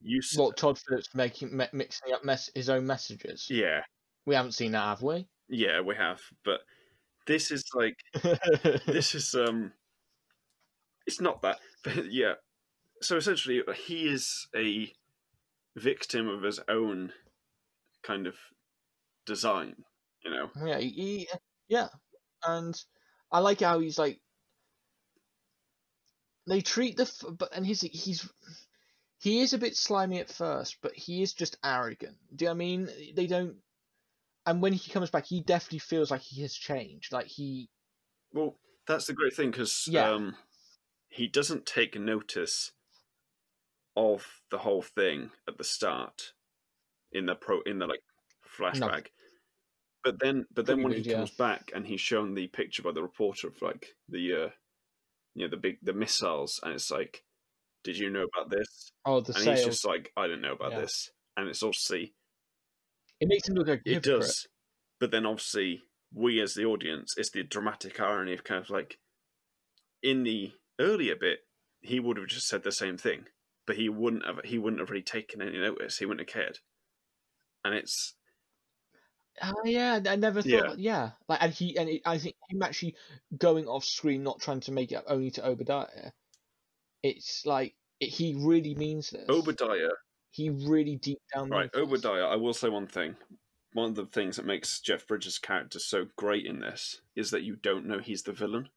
you, 0.02 0.22
What 0.36 0.58
Todd 0.58 0.80
Phillips 0.80 1.14
making 1.14 1.56
mi- 1.56 1.68
mixing 1.74 2.14
up 2.14 2.24
mess- 2.24 2.50
his 2.56 2.70
own 2.70 2.86
messages? 2.88 3.48
yeah, 3.50 3.82
We 4.26 4.36
haven't 4.36 4.54
seen 4.54 4.72
that, 4.74 4.84
have 4.84 5.02
we? 5.02 5.28
yeah, 5.50 5.82
we 5.82 5.96
have. 5.96 6.22
But 6.46 6.62
this 7.28 7.52
is 7.52 7.64
like 7.76 7.96
this 8.88 9.14
is 9.16 9.36
um 9.36 9.72
it's 11.06 11.22
not 11.22 11.42
that 11.44 11.60
but 11.84 12.06
yeah 12.12 12.34
so 13.02 13.16
essentially 13.16 13.62
he 13.86 14.08
is 14.08 14.48
a 14.56 14.92
victim 15.76 16.28
of 16.28 16.42
his 16.42 16.60
own 16.68 17.12
kind 18.04 18.26
of 18.28 18.36
design 19.28 19.76
you 20.26 20.32
know 20.32 20.50
yeah, 20.66 20.80
he- 20.80 21.28
yeah, 21.70 21.88
and 22.46 22.76
I 23.32 23.40
like 23.40 23.62
how 23.62 23.80
he's 23.80 23.98
like 24.00 24.20
they 26.48 26.62
treat 26.62 26.98
the 26.98 27.36
but 27.38 27.56
and 27.56 27.66
he's 27.66 27.82
he's 27.82 28.30
he 29.20 29.42
is 29.42 29.54
a 29.54 29.58
bit 29.60 29.76
slimy 29.76 30.20
at 30.20 30.30
first, 30.30 30.78
but 30.82 30.94
he 30.96 31.22
is 31.22 31.34
just 31.34 31.58
arrogant. 31.64 32.18
Do 32.36 32.46
you 32.46 32.50
know 32.50 32.54
what 32.54 32.56
I 32.56 32.66
mean? 32.66 32.90
They 33.16 33.28
don't. 33.28 33.58
And 34.46 34.62
when 34.62 34.74
he 34.74 34.92
comes 34.92 35.12
back, 35.12 35.26
he 35.26 35.42
definitely 35.42 35.80
feels 35.80 36.10
like 36.10 36.22
he 36.22 36.42
has 36.42 36.54
changed. 36.56 37.12
Like 37.14 37.28
he, 37.28 37.70
well 38.34 38.58
that's 38.88 39.06
the 39.06 39.14
great 39.14 39.34
thing 39.34 39.52
because 39.52 39.88
Yeah. 39.90 40.10
um 40.12 40.36
he 41.10 41.28
doesn't 41.28 41.66
take 41.66 42.00
notice 42.00 42.72
of 43.96 44.42
the 44.50 44.60
whole 44.60 44.82
thing 44.82 45.32
at 45.48 45.58
the 45.58 45.64
start 45.64 46.34
in 47.12 47.26
the 47.26 47.36
pro 47.36 47.62
in 47.62 47.80
the 47.80 47.88
like 47.88 48.02
flashback 48.58 49.08
but 50.04 50.20
then 50.20 50.46
but 50.54 50.66
then 50.66 50.78
Pretty 50.78 50.84
when 50.84 50.94
he 51.04 51.10
yeah. 51.10 51.16
comes 51.18 51.32
back 51.32 51.72
and 51.76 51.86
he's 51.86 52.02
shown 52.02 52.34
the 52.34 52.48
picture 52.48 52.82
by 52.82 52.92
the 52.92 53.02
reporter 53.04 53.48
of 53.48 53.62
like 53.62 53.90
the 54.10 54.34
uh 54.46 54.50
you 55.36 55.46
know 55.46 55.50
the 55.50 55.58
big 55.58 55.78
the 55.82 55.94
missiles 55.94 56.60
and 56.64 56.74
it's 56.74 56.92
like 56.92 57.24
did 57.84 57.98
you 57.98 58.10
know 58.10 58.26
about 58.36 58.50
this 58.52 58.92
oh, 59.06 59.22
the 59.22 59.34
and 59.34 59.44
sales. 59.44 59.58
he's 59.60 59.66
just 59.66 59.86
like 59.88 60.12
i 60.18 60.28
don't 60.28 60.42
know 60.42 60.54
about 60.54 60.72
Yeah. 60.72 60.82
this 60.82 61.10
and 61.38 61.48
it's 61.48 61.64
obviously 61.64 62.14
It 63.20 63.28
makes 63.28 63.48
him 63.48 63.56
look 63.56 63.68
like 63.68 63.82
it 63.86 63.94
hypocrite. 64.06 64.22
does 64.22 64.48
but 65.00 65.12
then 65.12 65.26
obviously 65.26 65.84
we 66.14 66.40
as 66.42 66.54
the 66.54 66.66
audience 66.66 67.14
it's 67.18 67.30
the 67.32 67.44
dramatic 67.44 68.00
irony 68.00 68.34
of 68.34 68.44
kind 68.44 68.64
of 68.64 68.70
like 68.70 69.00
in 70.04 70.24
the 70.24 70.52
earlier 70.80 71.16
bit 71.16 71.40
he 71.82 72.00
would 72.00 72.18
have 72.18 72.28
just 72.28 72.48
said 72.48 72.64
the 72.64 72.72
same 72.72 72.98
thing 72.98 73.26
but 73.66 73.76
he 73.78 73.88
wouldn't 73.90 74.26
have 74.26 74.40
he 74.44 74.58
wouldn't 74.58 74.80
have 74.80 74.90
really 74.90 75.02
taken 75.04 75.42
any 75.42 75.58
notice 75.58 75.98
he 76.00 76.06
wouldn't 76.06 76.28
have 76.30 76.34
cared 76.44 76.60
and 77.64 77.74
it's 77.74 78.16
Oh 79.42 79.62
yeah, 79.66 80.00
I 80.08 80.16
never 80.16 80.42
thought. 80.42 80.50
Yeah. 80.50 80.74
Yeah, 80.78 81.12
like 81.28 81.42
and 81.42 81.54
he 81.54 81.78
and 81.78 81.90
it, 81.90 82.02
I 82.06 82.18
think 82.18 82.36
him 82.50 82.62
actually 82.62 82.96
going 83.38 83.68
off 83.68 83.86
screen, 83.86 84.24
not 84.24 84.40
trying 84.40 84.60
to 84.62 84.72
make 84.72 84.92
it 84.92 84.96
up 84.96 85.06
only 85.08 85.32
to 85.32 85.46
Obadiah. 85.46 86.12
It's 87.04 87.46
like 87.46 87.76
it, 88.00 88.08
he 88.10 88.36
really 88.38 88.76
means 88.76 89.10
this. 89.12 89.26
obadiah 89.30 89.90
he 90.32 90.50
really 90.50 90.96
deep 90.96 91.20
down. 91.34 91.50
right 91.50 91.70
obadiah 91.76 92.26
i 92.26 92.36
will 92.36 92.54
say 92.54 92.70
one 92.70 92.88
thing 92.88 93.16
one 93.74 93.90
of 93.90 93.96
the 93.96 94.06
things 94.06 94.36
that 94.36 94.46
makes 94.46 94.80
jeff 94.80 95.06
bridges 95.08 95.38
character 95.40 95.80
so 95.80 96.06
great 96.16 96.46
in 96.46 96.60
this 96.60 97.02
is 97.16 97.32
that 97.32 97.44
you 97.44 97.56
don't 97.56 97.86
know 97.86 98.00
he's 98.00 98.24
the 98.24 98.32
villain 98.34 98.70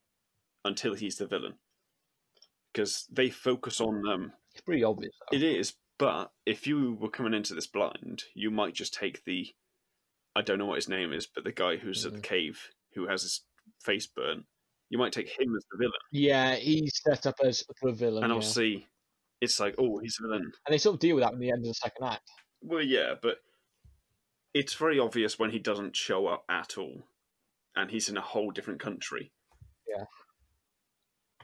until 0.65 0.95
he's 0.95 1.17
the 1.17 1.27
villain 1.27 1.55
because 2.73 3.07
they 3.11 3.31
focus 3.31 3.81
on 3.81 4.03
um 4.09 4.33
It's 4.53 4.63
pretty 4.63 4.85
obvious. 4.85 5.15
Though. 5.31 5.37
It 5.37 5.43
is, 5.43 5.75
but 5.99 6.33
if 6.45 6.67
you 6.67 6.95
were 7.01 7.11
coming 7.11 7.35
into 7.35 7.55
this 7.55 7.67
blind, 7.67 8.25
you 8.35 8.51
might 8.51 8.75
just 8.75 8.95
take 8.95 9.25
the 9.25 9.47
I 10.37 10.43
don't 10.43 10.59
know 10.59 10.67
what 10.67 10.77
his 10.77 10.89
name 10.89 11.13
is, 11.13 11.27
but 11.27 11.45
the 11.45 11.53
guy 11.53 11.77
who's 11.77 12.05
at 12.05 12.13
the 12.13 12.19
Mhm. 12.19 12.23
cave 12.25 12.71
who 12.95 13.07
has 13.07 13.23
his 13.23 13.41
face 13.83 14.07
burnt. 14.07 14.47
You 14.91 14.99
might 14.99 15.13
take 15.13 15.29
him 15.29 15.55
as 15.57 15.65
the 15.71 15.79
villain, 15.79 16.01
Yeah, 16.13 16.55
he's 16.57 17.01
set 17.03 17.27
up 17.27 17.37
as 17.43 17.65
the 17.83 17.93
villain. 17.93 18.23
and 18.25 18.31
yeah. 18.31 18.37
obviously, 18.37 18.89
it's 19.41 19.59
like, 19.59 19.75
oh, 19.79 19.99
he's 19.99 20.19
a 20.21 20.23
villain. 20.23 20.53
and 20.67 20.73
they 20.73 20.79
sort 20.79 20.95
of 20.95 21.01
deal 21.01 21.17
with 21.17 21.25
that 21.25 21.33
in 21.33 21.39
the 21.41 21.51
end 21.51 21.59
of 21.61 21.65
the 21.69 21.75
second 21.75 22.05
act. 22.07 22.31
Well, 22.61 22.83
yeah, 22.83 23.15
but 23.21 23.43
it's 24.53 24.75
very 24.75 24.99
obvious 24.99 25.39
when 25.39 25.51
he 25.51 25.59
doesn't 25.59 25.97
show 25.97 26.27
up 26.27 26.45
at 26.49 26.79
all, 26.79 27.09
and 27.75 27.91
he's 27.91 28.09
in 28.09 28.17
a 28.17 28.21
whole 28.23 28.51
different 28.51 28.81
country. 28.81 29.33
Yeah. 29.89 30.05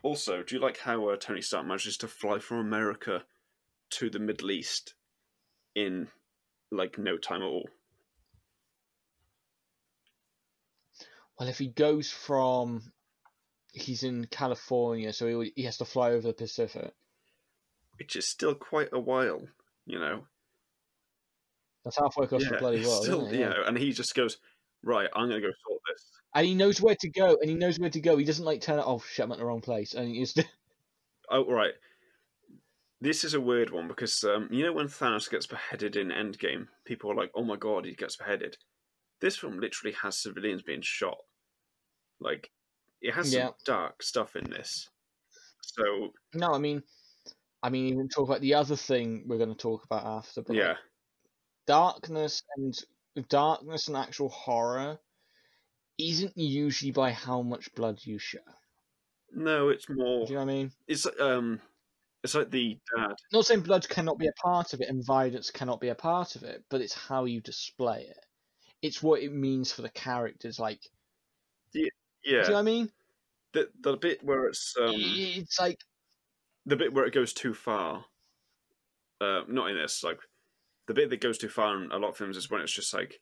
Also, 0.02 0.42
do 0.42 0.54
you 0.54 0.60
like 0.60 0.78
how 0.78 1.08
uh, 1.08 1.16
Tony 1.16 1.42
Stark 1.42 1.66
manages 1.66 1.96
to 1.98 2.08
fly 2.08 2.38
from 2.38 2.58
America 2.58 3.26
to 3.90 4.08
the 4.10 4.18
Middle 4.18 4.50
East 4.50 4.94
in 5.74 6.10
like 6.70 6.98
no 6.98 7.18
time 7.18 7.42
at 7.42 7.46
all? 7.46 7.68
Well, 11.40 11.48
if 11.48 11.58
he 11.58 11.68
goes 11.68 12.10
from, 12.10 12.92
he's 13.72 14.02
in 14.02 14.26
California, 14.26 15.10
so 15.14 15.40
he 15.40 15.52
he 15.56 15.62
has 15.62 15.78
to 15.78 15.86
fly 15.86 16.10
over 16.10 16.28
the 16.28 16.34
Pacific. 16.34 16.92
which 17.98 18.14
is 18.14 18.28
still 18.28 18.54
quite 18.54 18.90
a 18.92 19.00
while, 19.00 19.48
you 19.86 19.98
know. 19.98 20.26
That's 21.82 21.96
halfway 21.96 22.26
across 22.26 22.44
the 22.44 22.58
bloody 22.58 22.84
world, 22.84 23.04
still, 23.04 23.22
isn't 23.22 23.34
it? 23.34 23.38
you 23.38 23.44
Yeah. 23.46 23.54
and 23.66 23.78
he 23.78 23.90
just 23.92 24.14
goes, 24.14 24.36
right, 24.82 25.08
I'm 25.14 25.30
gonna 25.30 25.40
go 25.40 25.50
sort 25.66 25.80
this. 25.88 26.10
And 26.34 26.46
he 26.46 26.54
knows 26.54 26.80
where 26.82 26.96
to 26.96 27.08
go, 27.08 27.38
and 27.40 27.48
he 27.48 27.56
knows 27.56 27.78
where 27.78 27.88
to 27.88 28.00
go. 28.00 28.18
He 28.18 28.24
doesn't 28.26 28.44
like 28.44 28.60
turn 28.60 28.78
it. 28.78 28.84
Oh 28.86 29.02
shit, 29.10 29.24
I'm 29.24 29.32
at 29.32 29.38
the 29.38 29.46
wrong 29.46 29.62
place. 29.62 29.94
And 29.94 30.14
he's 30.14 30.34
Oh, 31.30 31.46
right. 31.46 31.72
This 33.00 33.24
is 33.24 33.32
a 33.32 33.40
weird 33.40 33.70
one 33.70 33.88
because 33.88 34.22
um, 34.24 34.48
you 34.50 34.62
know 34.62 34.74
when 34.74 34.88
Thanos 34.88 35.30
gets 35.30 35.46
beheaded 35.46 35.96
in 35.96 36.08
Endgame, 36.08 36.68
people 36.84 37.10
are 37.10 37.14
like, 37.14 37.30
"Oh 37.34 37.44
my 37.44 37.56
god, 37.56 37.86
he 37.86 37.94
gets 37.94 38.16
beheaded." 38.16 38.58
This 39.20 39.36
film 39.38 39.58
literally 39.58 39.96
has 40.02 40.18
civilians 40.18 40.60
being 40.62 40.82
shot. 40.82 41.16
Like, 42.20 42.50
it 43.00 43.14
has 43.14 43.32
Yeah. 43.32 43.46
some 43.46 43.54
dark 43.64 44.02
stuff 44.02 44.36
in 44.36 44.44
this. 44.50 44.88
So 45.62 46.12
no. 46.34 46.52
I 46.52 46.58
mean, 46.58 46.82
I 47.62 47.70
mean, 47.70 47.86
even 47.94 48.08
talk 48.08 48.28
about 48.28 48.40
the 48.40 48.54
other 48.54 48.76
thing 48.76 49.24
we're 49.26 49.38
going 49.38 49.50
to 49.50 49.54
talk 49.54 49.84
about 49.84 50.04
after. 50.06 50.42
But 50.42 50.56
like, 50.56 50.62
yeah, 50.62 50.76
darkness 51.66 52.42
and 52.56 52.74
darkness 53.28 53.88
and 53.88 53.96
actual 53.96 54.28
horror 54.28 54.98
isn't 55.98 56.36
usually 56.36 56.92
by 56.92 57.12
how 57.12 57.42
much 57.42 57.72
blood 57.74 58.00
you 58.04 58.18
show. 58.18 58.38
no, 59.32 59.68
it's 59.68 59.88
more. 59.88 60.26
Do 60.26 60.32
you 60.32 60.38
know 60.38 60.44
what 60.44 60.50
I 60.50 60.54
mean? 60.54 60.72
It's 60.88 61.06
um, 61.20 61.60
it's 62.22 62.34
like 62.34 62.50
the 62.50 62.78
dad. 62.96 63.14
Not 63.32 63.46
saying 63.46 63.62
blood 63.62 63.88
cannot 63.88 64.18
be 64.18 64.26
a 64.28 64.32
part 64.42 64.72
of 64.72 64.80
it 64.80 64.88
and 64.88 65.04
violence 65.04 65.50
cannot 65.50 65.80
be 65.80 65.88
a 65.88 65.94
part 65.94 66.36
of 66.36 66.42
it, 66.42 66.64
but 66.70 66.80
it's 66.80 66.94
how 66.94 67.24
you 67.24 67.40
display 67.40 68.02
it. 68.08 68.18
It's 68.82 69.02
what 69.02 69.22
it 69.22 69.32
means 69.32 69.72
for 69.72 69.82
the 69.82 69.90
characters. 69.90 70.58
Like, 70.58 70.80
Yeah, 71.72 71.88
do 72.24 72.30
you 72.30 72.36
know 72.42 72.48
what 72.52 72.58
I 72.58 72.62
mean? 72.62 72.90
the 73.52 73.68
the 73.80 73.96
bit 73.96 74.22
where 74.22 74.46
it's 74.46 74.74
um, 74.80 74.94
it's 74.96 75.58
like 75.58 75.80
the 76.66 76.76
bit 76.76 76.92
where 76.92 77.04
it 77.06 77.12
goes 77.14 77.32
too 77.32 77.52
far. 77.54 78.04
Uh, 79.20 79.42
not 79.48 79.70
in 79.70 79.76
this. 79.76 80.02
Like 80.04 80.18
the 80.86 80.94
bit 80.94 81.10
that 81.10 81.20
goes 81.20 81.36
too 81.38 81.48
far 81.48 81.76
in 81.82 81.90
a 81.90 81.98
lot 81.98 82.10
of 82.10 82.16
films 82.16 82.36
is 82.36 82.50
when 82.50 82.60
it's 82.60 82.72
just 82.72 82.94
like 82.94 83.20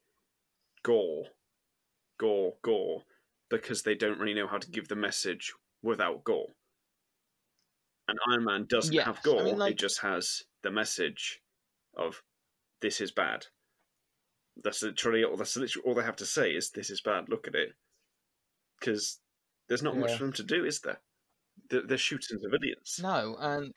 gore, 0.82 1.24
gore, 2.18 2.54
gore, 2.62 3.02
because 3.50 3.82
they 3.82 3.94
don't 3.94 4.18
really 4.18 4.34
know 4.34 4.46
how 4.46 4.58
to 4.58 4.70
give 4.70 4.88
the 4.88 4.96
message 4.96 5.52
without 5.82 6.24
gore. 6.24 6.48
And 8.08 8.18
Iron 8.30 8.44
Man 8.44 8.66
doesn't 8.68 8.94
Yes, 8.94 9.06
have 9.06 9.18
I 9.18 9.22
gore; 9.22 9.42
mean, 9.44 9.58
like- 9.58 9.72
it 9.72 9.78
just 9.78 10.00
has 10.00 10.42
the 10.62 10.70
message 10.70 11.40
of 11.96 12.22
"this 12.80 13.00
is 13.00 13.10
bad." 13.12 13.46
That's 14.62 14.82
literally 14.82 15.24
all. 15.24 15.36
That's 15.36 15.56
literally 15.56 15.86
all 15.88 15.94
they 15.94 16.04
have 16.04 16.16
to 16.16 16.26
say 16.26 16.50
is 16.52 16.70
"this 16.70 16.90
is 16.90 17.00
bad." 17.00 17.28
Look 17.28 17.46
at 17.48 17.54
it, 17.54 17.74
because 18.78 19.18
there's 19.68 19.82
not 19.82 19.96
much 19.96 20.12
for 20.14 20.24
them 20.24 20.32
to 20.34 20.42
do, 20.42 20.64
is 20.64 20.80
there? 20.80 21.00
They're, 21.70 21.86
they're 21.86 21.98
shooting 21.98 22.38
civilians. 22.38 22.98
no, 23.02 23.36
and 23.38 23.72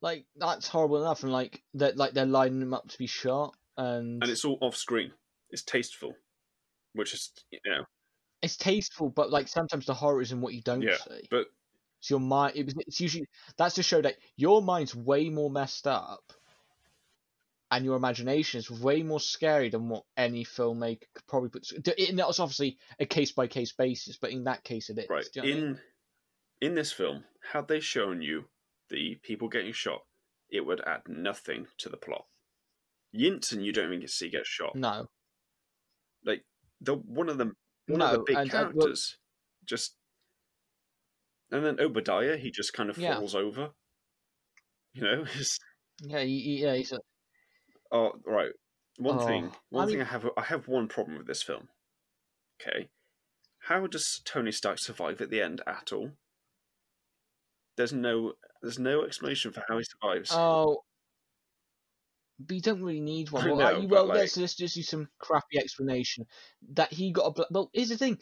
like 0.00 0.24
that's 0.36 0.68
horrible 0.68 1.02
enough. 1.02 1.22
And 1.22 1.32
like 1.32 1.62
that, 1.74 1.96
like 1.96 2.12
they're 2.14 2.26
lining 2.26 2.60
them 2.60 2.74
up 2.74 2.88
to 2.88 2.98
be 2.98 3.06
shot, 3.06 3.54
and, 3.76 4.22
and 4.22 4.30
it's 4.30 4.44
all 4.44 4.58
off 4.60 4.76
screen. 4.76 5.12
It's 5.50 5.62
tasteful, 5.62 6.14
which 6.94 7.12
is 7.12 7.32
you 7.50 7.58
know, 7.66 7.84
it's 8.42 8.56
tasteful, 8.56 9.10
but 9.10 9.30
like 9.30 9.48
sometimes 9.48 9.86
the 9.86 9.94
horror 9.94 10.22
is 10.22 10.32
in 10.32 10.40
what 10.40 10.54
you 10.54 10.62
don't 10.62 10.82
Yeah, 10.82 10.96
see. 10.96 11.26
but 11.30 11.46
it's 12.00 12.08
your 12.08 12.20
mind, 12.20 12.56
it 12.56 12.64
was, 12.64 12.74
it's 12.78 13.00
usually 13.00 13.26
that's 13.58 13.74
to 13.74 13.82
show 13.82 14.00
that 14.00 14.16
your 14.36 14.62
mind's 14.62 14.94
way 14.94 15.28
more 15.28 15.50
messed 15.50 15.86
up, 15.86 16.22
and 17.70 17.84
your 17.84 17.96
imagination 17.96 18.58
is 18.58 18.70
way 18.70 19.02
more 19.02 19.20
scary 19.20 19.68
than 19.70 19.88
what 19.88 20.04
any 20.16 20.44
filmmaker 20.44 21.04
could 21.14 21.26
probably 21.28 21.48
put. 21.50 21.70
And 22.08 22.18
that's 22.18 22.40
obviously 22.40 22.78
a 22.98 23.06
case 23.06 23.32
by 23.32 23.46
case 23.46 23.72
basis, 23.72 24.16
but 24.16 24.30
in 24.30 24.44
that 24.44 24.64
case, 24.64 24.90
it 24.90 24.98
is. 24.98 25.06
right 25.08 25.26
you 25.34 25.42
know 25.42 25.48
what 25.48 25.54
I 25.54 25.58
in 25.58 25.66
mean? 25.66 25.80
in 26.60 26.74
this 26.74 26.92
film, 26.92 27.24
had 27.52 27.68
they 27.68 27.80
shown 27.80 28.20
you 28.22 28.44
the 28.90 29.14
people 29.22 29.48
getting 29.48 29.72
shot, 29.72 30.00
it 30.50 30.66
would 30.66 30.80
add 30.86 31.02
nothing 31.06 31.66
to 31.78 31.88
the 31.88 31.96
plot. 31.96 32.26
Yinsen, 33.16 33.62
you 33.64 33.72
don't 33.72 33.86
even 33.86 34.00
get 34.00 34.08
to 34.08 34.12
see 34.14 34.28
get 34.30 34.46
shot. 34.46 34.74
no, 34.74 35.06
Like 36.24 36.44
the 36.80 36.94
one 36.96 37.28
of 37.28 37.38
the 37.38 37.52
one 37.86 38.02
of 38.02 38.10
the 38.12 38.22
big 38.26 38.36
and, 38.36 38.50
uh, 38.52 38.54
well, 38.54 38.64
characters, 38.72 39.16
just 39.64 39.94
and 41.52 41.64
then 41.64 41.80
Obadiah, 41.80 42.36
he 42.36 42.50
just 42.50 42.72
kind 42.72 42.90
of 42.90 42.98
Yeah. 42.98 43.16
falls 43.16 43.34
over. 43.34 43.70
You 44.92 45.02
know, 45.02 45.24
yeah, 46.02 46.20
he- 46.22 46.60
yeah, 46.62 46.74
he's 46.74 46.92
a, 46.92 46.98
Oh, 47.92 48.12
right. 48.24 48.52
One 48.98 49.18
Oh, 49.18 49.26
thing. 49.26 49.52
One 49.70 49.84
I 49.84 49.86
thing 49.86 49.98
mean- 49.98 50.06
I 50.06 50.10
have. 50.10 50.26
I 50.36 50.42
have 50.42 50.68
one 50.68 50.88
problem 50.88 51.16
with 51.18 51.26
this 51.26 51.42
film. 51.42 51.68
Okay, 52.60 52.88
how 53.60 53.86
does 53.86 54.20
Tony 54.24 54.52
Stark 54.52 54.78
survive 54.78 55.20
at 55.20 55.30
the 55.30 55.40
end 55.40 55.62
at 55.66 55.92
all? 55.92 56.12
There's 57.76 57.92
no. 57.92 58.34
There's 58.62 58.78
no 58.78 59.04
explanation 59.04 59.52
for 59.52 59.64
how 59.66 59.78
he 59.78 59.84
survives. 59.84 60.30
Oh, 60.34 60.84
but 62.38 62.54
you 62.56 62.60
don't 62.62 62.82
really 62.82 63.00
need 63.00 63.30
one. 63.30 63.46
Well, 63.46 63.56
know, 63.56 63.80
you- 63.80 63.88
well 63.88 64.06
like- 64.06 64.18
let's 64.18 64.36
let's 64.36 64.54
just 64.54 64.74
do 64.74 64.82
some 64.82 65.08
crappy 65.18 65.58
explanation 65.58 66.26
that 66.74 66.92
he 66.92 67.12
got 67.12 67.38
a. 67.38 67.46
Well, 67.50 67.70
here's 67.72 67.88
the 67.88 67.96
thing: 67.96 68.18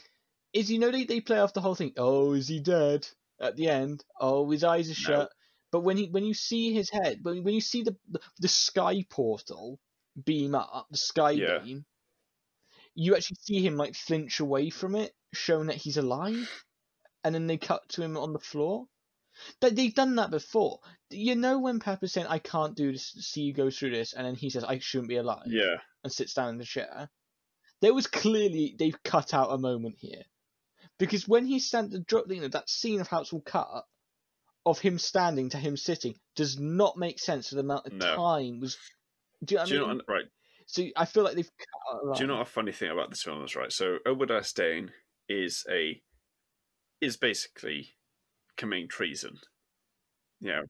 is 0.53 0.71
you 0.71 0.79
know 0.79 0.91
they 0.93 1.05
they 1.05 1.21
play 1.21 1.41
off 1.41 1.55
the 1.55 1.61
whole 1.61 1.75
thing. 1.75 1.93
Oh, 1.97 2.33
is 2.35 2.47
he 2.49 2.61
dead 2.61 3.09
at 3.41 3.57
the 3.57 3.69
end? 3.69 4.05
Oh, 4.21 4.49
his 4.51 4.63
eyes 4.65 4.89
are 4.91 4.95
shut. 4.95 5.31
But 5.71 5.81
when 5.81 5.97
he 5.97 6.09
when 6.09 6.25
you 6.25 6.35
see 6.35 6.73
his 6.73 6.91
head, 6.91 7.21
when 7.23 7.45
when 7.45 7.55
you 7.55 7.61
see 7.61 7.83
the 7.83 7.97
the, 8.09 8.21
the 8.39 8.49
sky 8.49 9.05
portal 9.09 9.79
beam 10.25 10.55
up, 10.55 10.87
the 10.91 10.97
sky 10.97 11.33
Yeah. 11.33 11.59
beam, 11.59 11.85
you 12.95 13.15
actually 13.15 13.39
see 13.41 13.61
him 13.65 13.77
like 13.77 13.95
flinch 13.95 14.41
away 14.41 14.71
from 14.71 14.95
it, 14.95 15.15
showing 15.33 15.67
that 15.67 15.77
he's 15.77 15.97
alive, 15.99 16.65
and 17.23 17.35
then 17.35 17.47
they 17.47 17.59
cut 17.59 17.89
to 17.91 18.03
him 18.03 18.17
on 18.17 18.33
the 18.33 18.39
floor. 18.39 18.87
But 19.61 19.77
they've 19.77 19.95
done 19.95 20.17
that 20.17 20.31
before. 20.31 20.81
You 21.11 21.37
know 21.37 21.61
when 21.61 21.79
Pepper's 21.79 22.13
saying, 22.13 22.27
"I 22.27 22.39
can't 22.41 22.75
do 22.77 22.91
this," 22.93 23.11
see 23.21 23.43
you 23.43 23.53
go 23.53 23.71
through 23.71 23.91
this, 23.91 24.13
and 24.13 24.27
then 24.27 24.35
he 24.35 24.51
says, 24.51 24.65
"I 24.65 24.79
shouldn't 24.79 25.09
be 25.11 25.17
alive," 25.17 25.47
yeah. 25.47 25.77
and 26.03 26.13
sits 26.13 26.35
down 26.35 26.49
in 26.51 26.59
the 26.59 26.65
chair. 26.65 27.11
There 27.81 27.95
was 27.95 28.07
clearly 28.09 28.75
they've 28.77 29.01
cut 29.05 29.35
out 29.35 29.53
a 29.53 29.59
moment 29.59 29.97
here, 29.99 30.25
because 30.99 31.29
when 31.29 31.47
he 31.47 31.61
sent 31.61 31.93
the 31.93 32.01
drop, 32.01 32.25
you 32.29 32.41
know 32.41 32.49
that 32.49 32.69
scene 32.69 33.01
of 33.01 33.07
how 33.07 33.21
it's 33.21 33.33
all 33.33 33.41
cut, 33.43 33.87
of 34.71 34.79
him 34.79 34.99
standing 34.99 35.49
to 35.51 35.59
him 35.59 35.77
sitting, 35.77 36.15
does 36.37 36.59
not 36.59 36.97
make 36.97 37.19
sense 37.19 37.49
for 37.49 37.55
the 37.57 37.61
amount 37.63 37.87
of 37.87 37.93
No. 37.95 38.17
time 38.17 38.61
was. 38.61 38.77
Do 39.45 39.55
you 39.55 39.59
know 39.61 39.67
Do 39.67 39.75
you 39.75 39.81
know? 39.81 39.87
what- 39.95 40.09
Right. 40.09 40.25
So 40.67 40.85
I 40.97 41.05
feel 41.07 41.23
like 41.23 41.35
they've 41.35 41.51
cut 41.57 42.03
a 42.03 42.07
lot. 42.07 42.17
Do 42.17 42.23
you 42.25 42.27
know 42.27 42.37
what 42.37 42.43
a 42.43 42.51
funny 42.51 42.73
thing 42.73 42.91
about 42.91 43.11
this 43.11 43.23
film 43.23 43.43
is? 43.45 43.57
Right. 43.57 43.73
So 43.73 43.99
Obadiah 44.07 44.43
Stane 44.45 44.93
is 45.29 45.65
a 45.71 46.03
is 47.01 47.17
basically 47.17 47.95
committing 48.57 48.89
treason. 48.89 49.39
Yeah. 50.41 50.63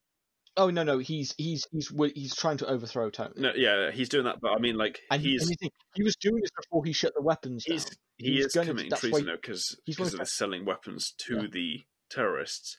Oh 0.57 0.71
no, 0.71 0.83
no, 0.83 0.99
he's 0.99 1.35
he's 1.39 1.67
he's 1.73 1.93
he's 2.15 2.35
trying 2.35 2.59
to 2.59 2.67
overthrow 2.69 3.11
Tony. 3.11 3.33
No. 3.37 3.53
Yeah. 3.55 3.91
He's 3.91 4.09
doing 4.09 4.25
that, 4.25 4.41
but 4.41 4.53
I 4.53 4.59
mean, 4.59 4.77
like, 4.77 5.01
and 5.11 5.23
he, 5.23 5.31
he's 5.33 5.49
and 5.49 5.57
think, 5.59 5.73
he 5.95 6.03
was 6.03 6.17
doing 6.17 6.41
this 6.41 6.51
before 6.57 6.85
he 6.85 6.93
shut 6.93 7.15
the 7.15 7.23
weapons 7.23 7.65
he's 7.65 7.85
down. 7.85 7.95
he 8.19 8.33
He's 8.35 8.47
is 8.47 8.53
committing 8.53 8.91
treason 8.93 9.27
though 9.27 9.37
because 9.37 9.77
he's 9.85 9.97
they're 9.97 10.25
selling 10.25 10.65
weapons 10.65 11.13
to 11.27 11.43
Yeah. 11.43 11.47
the 11.51 11.85
terrorists, 12.11 12.79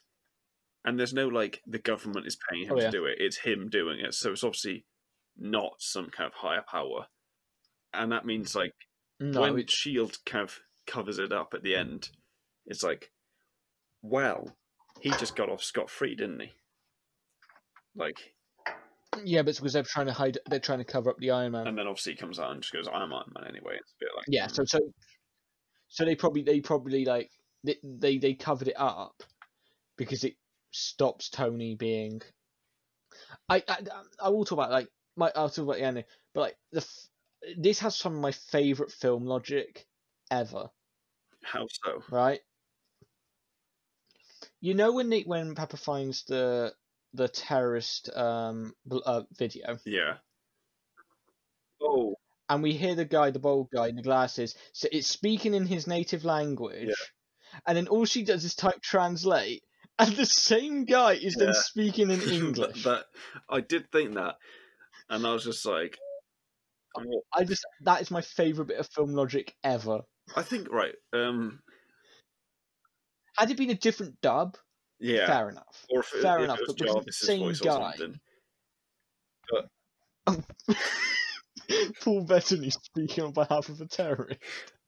and 0.86 0.98
there's 1.00 1.14
no 1.14 1.28
like 1.28 1.62
the 1.68 1.80
government 1.80 2.26
is 2.28 2.38
paying 2.50 2.66
him 2.66 2.74
Oh, 2.74 2.78
to 2.78 2.84
yeah. 2.84 2.90
do 2.92 3.06
it. 3.06 3.18
It's 3.20 3.38
him 3.38 3.70
doing 3.70 4.00
it, 4.00 4.14
so 4.14 4.32
it's 4.32 4.44
obviously 4.44 4.86
not 5.38 5.74
some 5.80 6.10
kind 6.10 6.28
of 6.28 6.34
higher 6.34 6.64
power, 6.70 7.08
and 7.94 8.12
that 8.12 8.26
means 8.26 8.56
like 8.56 8.74
No, 9.20 9.42
when 9.42 9.60
it- 9.60 9.70
Shield 9.70 10.18
kind 10.26 10.44
of 10.44 10.60
covers 10.88 11.20
it 11.20 11.32
up 11.32 11.54
at 11.54 11.64
the 11.64 11.76
end, 11.76 12.10
it's 12.66 12.84
like, 12.84 13.12
well, 14.02 14.56
he 15.02 15.10
just 15.12 15.36
got 15.36 15.50
off 15.50 15.64
scot 15.64 15.90
free, 15.90 16.16
didn't 16.16 16.40
he? 16.40 16.52
Like, 17.96 18.34
yeah, 19.24 19.42
but 19.42 19.50
it's 19.50 19.60
because 19.60 19.74
they're 19.74 19.84
trying 19.84 20.06
to 20.06 20.14
hide. 20.14 20.38
They're 20.50 20.60
trying 20.60 20.80
to 20.80 20.86
cover 20.86 21.10
up 21.10 21.18
the 21.20 21.32
Iron 21.32 21.52
Man. 21.54 21.68
and 21.68 21.78
then 21.78 21.88
obviously 21.88 22.14
he 22.14 22.18
comes 22.18 22.40
out 22.40 22.52
and 22.52 22.62
just 22.62 22.74
goes, 22.74 22.88
"I'm 22.88 23.12
Iron 23.14 23.32
Man 23.36 23.48
anyway." 23.48 23.76
It's 23.80 23.92
a 23.94 24.00
bit 24.00 24.10
like, 24.16 24.26
yeah, 24.28 24.48
hmm. 24.48 24.54
so 24.54 24.64
so 24.66 24.80
so 25.88 26.06
they 26.06 26.16
probably 26.16 26.44
they 26.44 26.62
probably 26.62 27.06
like 27.06 27.30
they 27.64 27.78
they, 27.84 28.18
they 28.18 28.34
covered 28.36 28.68
it 28.70 28.76
up 28.78 29.24
because 29.98 30.24
it 30.24 30.36
stops 30.72 31.30
Tony 31.30 31.76
being. 31.76 32.22
I 33.48 33.64
I, 33.68 33.78
I 34.22 34.30
will 34.30 34.46
talk 34.46 34.58
about 34.58 34.72
like 34.72 34.88
my 35.16 35.32
I'll 35.36 35.50
talk 35.50 35.64
about 35.64 35.78
the 35.78 35.84
ending, 35.84 36.06
but 36.34 36.42
like 36.42 36.58
the 36.72 36.80
f- 36.82 37.10
this 37.58 37.80
has 37.80 37.96
some 37.96 38.16
of 38.16 38.22
my 38.22 38.32
favorite 38.32 38.92
film 38.92 39.26
logic 39.26 39.86
ever. 40.32 40.70
how 41.44 41.68
so? 41.68 42.04
right? 42.10 42.40
You 44.62 44.74
know 44.74 44.92
when 44.94 45.10
they, 45.10 45.22
when 45.22 45.56
Pepper 45.56 45.78
finds 45.78 46.24
the 46.26 46.74
the 47.14 47.28
terrorist 47.28 48.10
um 48.16 48.74
uh, 48.92 49.24
video, 49.38 49.78
Yeah. 49.86 50.18
Oh, 51.82 52.16
and 52.50 52.62
we 52.62 52.74
hear 52.74 52.96
the 52.96 53.06
guy, 53.06 53.32
the 53.32 53.40
bald 53.40 53.70
guy 53.72 53.88
in 53.88 53.96
the 53.96 54.02
glasses, 54.02 54.56
so 54.74 54.88
it's 54.92 55.08
speaking 55.08 55.54
in 55.54 55.66
his 55.66 55.88
native 55.88 56.26
language, 56.26 56.94
and 57.66 57.78
then 57.78 57.88
all 57.88 58.06
she 58.06 58.24
does 58.24 58.44
is 58.44 58.56
type 58.56 58.82
translate, 58.82 59.64
and 60.00 60.16
the 60.16 60.26
same 60.26 60.86
guy 60.86 61.14
is 61.14 61.36
then 61.36 61.54
speaking 61.54 62.10
in 62.10 62.22
English. 62.32 62.84
that 62.84 63.06
I 63.50 63.62
did 63.62 63.92
think 63.92 64.16
that, 64.16 64.36
and 65.10 65.26
I 65.28 65.34
was 65.34 65.44
just 65.44 65.66
like, 65.66 65.98
what? 66.96 67.24
I 67.34 67.44
just 67.44 67.66
that 67.82 68.02
is 68.02 68.10
my 68.12 68.22
favorite 68.22 68.68
bit 68.70 68.80
of 68.80 68.88
film 68.90 69.14
logic 69.14 69.54
ever. 69.64 70.00
I 70.36 70.42
think 70.42 70.72
right. 70.72 70.96
Um, 71.14 71.60
Had 73.38 73.52
it 73.52 73.58
been 73.58 73.70
a 73.72 73.76
different 73.76 74.20
dub, 74.22 74.58
yeah. 75.00 75.28
fair 75.28 75.50
enough. 75.50 75.86
Or 75.90 76.02
if, 76.02 76.14
it- 76.14 76.22
fair 76.22 76.38
if 76.40 76.44
enough, 76.46 76.60
but 76.66 76.78
Jarvis's 76.78 77.06
the 77.06 77.26
same 77.26 77.54
guy. 77.64 77.94
something. 77.98 78.20
Paul 82.04 82.24
Bettany 82.26 82.70
speaking 82.70 83.24
on 83.24 83.32
behalf 83.34 83.70
of 83.70 83.82
a 83.82 83.86
terrorist. 83.86 84.40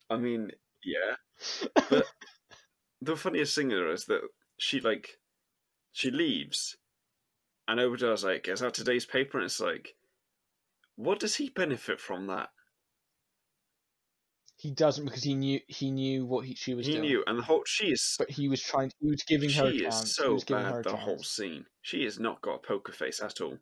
I 0.10 0.18
mean, 0.18 0.52
yeah. 0.84 1.16
But 1.90 2.06
the 3.02 3.16
funniest 3.16 3.56
thing 3.56 3.70
there 3.70 3.92
is 3.92 4.06
that 4.06 4.22
she 4.62 4.80
like 4.80 5.18
she 5.92 6.12
leaves, 6.12 6.78
and 7.68 7.80
Obadiah's 7.80 8.24
like, 8.24 8.48
"Is 8.48 8.60
that 8.60 8.76
today's 8.76 9.06
paper?" 9.06 9.40
And 9.40 9.46
it's 9.46 9.60
like, 9.60 9.96
what 10.96 11.20
does 11.20 11.36
he 11.36 11.50
benefit 11.50 12.00
from 12.00 12.28
that? 12.28 12.50
He 14.56 14.70
doesn't 14.70 15.06
because 15.06 15.24
he 15.24 15.34
knew 15.34 15.60
he 15.68 15.90
knew 15.90 16.28
what 16.28 16.46
he, 16.46 16.54
she 16.54 16.76
was 16.76 16.86
He 16.86 16.94
doing. 16.94 17.08
knew, 17.08 17.24
and 17.26 17.40
the 17.40 17.44
whole 17.44 17.64
she 17.66 17.88
is 17.92 18.16
but 18.20 18.30
he 18.30 18.48
was 18.48 18.62
trying. 18.62 18.92
He 19.00 19.08
was 19.10 19.24
giving 19.24 19.50
her 19.50 19.72
she 19.72 19.84
is 19.84 20.16
so 20.16 20.38
bad 20.48 20.84
the 20.84 20.96
whole 20.96 21.24
scene. 21.24 21.66
She 21.82 22.04
has 22.04 22.20
not 22.20 22.42
got 22.42 22.56
a 22.56 22.60
poker 22.60 22.92
face 22.92 23.20
at 23.20 23.42
all. 23.42 23.58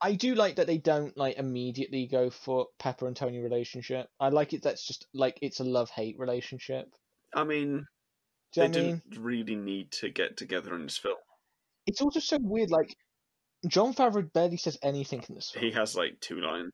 I 0.00 0.14
do 0.14 0.34
like 0.34 0.56
that 0.56 0.66
they 0.66 0.78
don't 0.78 1.16
like 1.16 1.38
immediately 1.38 2.08
go 2.08 2.28
for 2.28 2.66
Pepper 2.80 3.06
and 3.06 3.16
Tony 3.16 3.38
relationship. 3.38 4.08
I 4.18 4.30
like 4.30 4.52
it. 4.52 4.62
That's 4.64 4.84
just 4.84 5.06
like 5.14 5.38
it's 5.40 5.60
a 5.60 5.64
love 5.64 5.90
hate 5.90 6.18
relationship. 6.18 6.92
I 7.32 7.44
mean, 7.44 7.86
Do 8.52 8.60
they 8.60 8.68
know 8.68 8.72
what 8.72 8.78
I 8.78 8.86
mean? 8.86 9.02
didn't 9.08 9.24
really 9.24 9.56
need 9.56 9.92
to 9.92 10.10
get 10.10 10.36
together 10.36 10.74
in 10.74 10.84
this 10.84 10.98
film. 10.98 11.16
It's 11.86 12.00
also 12.00 12.20
so 12.20 12.38
weird. 12.40 12.70
Like 12.70 12.94
Jon 13.66 13.94
Favreau 13.94 14.30
barely 14.32 14.56
says 14.56 14.78
anything 14.82 15.24
in 15.28 15.34
this 15.34 15.50
film. 15.50 15.64
He 15.64 15.72
has 15.72 15.96
like 15.96 16.20
two 16.20 16.40
lines. 16.40 16.72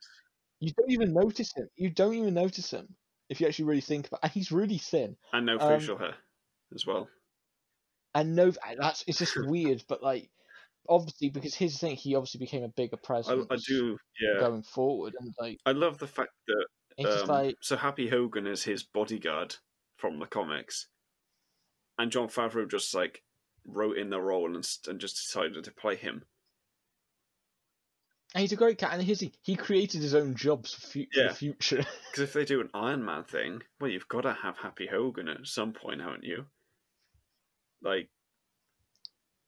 You 0.60 0.72
don't 0.76 0.90
even 0.90 1.12
notice 1.12 1.52
him. 1.54 1.68
You 1.76 1.90
don't 1.90 2.14
even 2.14 2.34
notice 2.34 2.70
him 2.72 2.88
if 3.28 3.40
you 3.40 3.46
actually 3.46 3.66
really 3.66 3.80
think 3.80 4.08
about. 4.08 4.20
And 4.22 4.32
he's 4.32 4.50
really 4.50 4.78
thin. 4.78 5.16
And 5.32 5.46
no 5.46 5.58
Um, 5.58 5.78
facial 5.78 5.98
hair 5.98 6.14
as 6.74 6.84
well. 6.86 7.08
And 8.14 8.34
no, 8.34 8.52
that's 8.80 9.04
it's 9.06 9.18
just 9.18 9.36
weird. 9.36 9.84
But 9.88 10.02
like, 10.02 10.30
obviously, 10.88 11.30
because 11.30 11.54
here's 11.54 11.74
the 11.74 11.78
thing, 11.78 11.96
he 11.96 12.16
obviously 12.16 12.38
became 12.38 12.64
a 12.64 12.68
bigger 12.68 12.96
presence. 12.96 13.46
I 13.50 13.56
do, 13.66 13.96
yeah. 14.20 14.40
going 14.40 14.62
forward, 14.62 15.14
and 15.20 15.32
like 15.38 15.58
I 15.64 15.72
love 15.72 15.98
the 15.98 16.06
fact 16.06 16.30
that 16.48 16.66
um, 17.06 17.28
like 17.28 17.56
so 17.60 17.76
Happy 17.76 18.08
Hogan 18.08 18.46
is 18.46 18.64
his 18.64 18.82
bodyguard 18.82 19.56
from 19.96 20.18
the 20.18 20.26
comics, 20.26 20.88
and 21.98 22.11
Jon 22.12 22.28
Favreau 22.28 22.70
just 22.70 22.94
like 22.94 23.22
wrote 23.66 23.98
in 23.98 24.11
the 24.11 24.20
role 24.20 24.54
and 24.54 24.66
and 24.87 25.00
just 25.00 25.16
decided 25.16 25.64
to 25.64 25.72
play 25.72 25.96
him. 25.96 26.24
and 28.34 28.42
he's 28.42 28.52
a 28.52 28.56
great 28.56 28.78
cat. 28.78 28.92
And 28.92 29.02
here's 29.02 29.20
the, 29.20 29.32
he 29.42 29.56
created 29.56 30.00
his 30.02 30.14
own 30.14 30.34
jobs 30.34 30.74
for, 30.74 30.80
fu- 30.87 31.06
for 31.12 31.20
Yeah. 31.20 31.28
the 31.28 31.34
future. 31.34 31.84
Because 32.11 32.22
if 32.24 32.32
they 32.32 32.44
do 32.44 32.61
an 32.61 32.70
Iron 32.74 33.04
Man 33.04 33.24
thing, 33.24 33.62
well, 33.80 33.90
you've 33.90 34.08
got 34.08 34.22
to 34.22 34.32
have 34.32 34.56
Happy 34.58 34.87
Hogan 34.87 35.28
at 35.28 35.46
some 35.46 35.72
point, 35.72 36.00
haven't 36.00 36.24
you? 36.24 36.46
Like, 37.82 38.08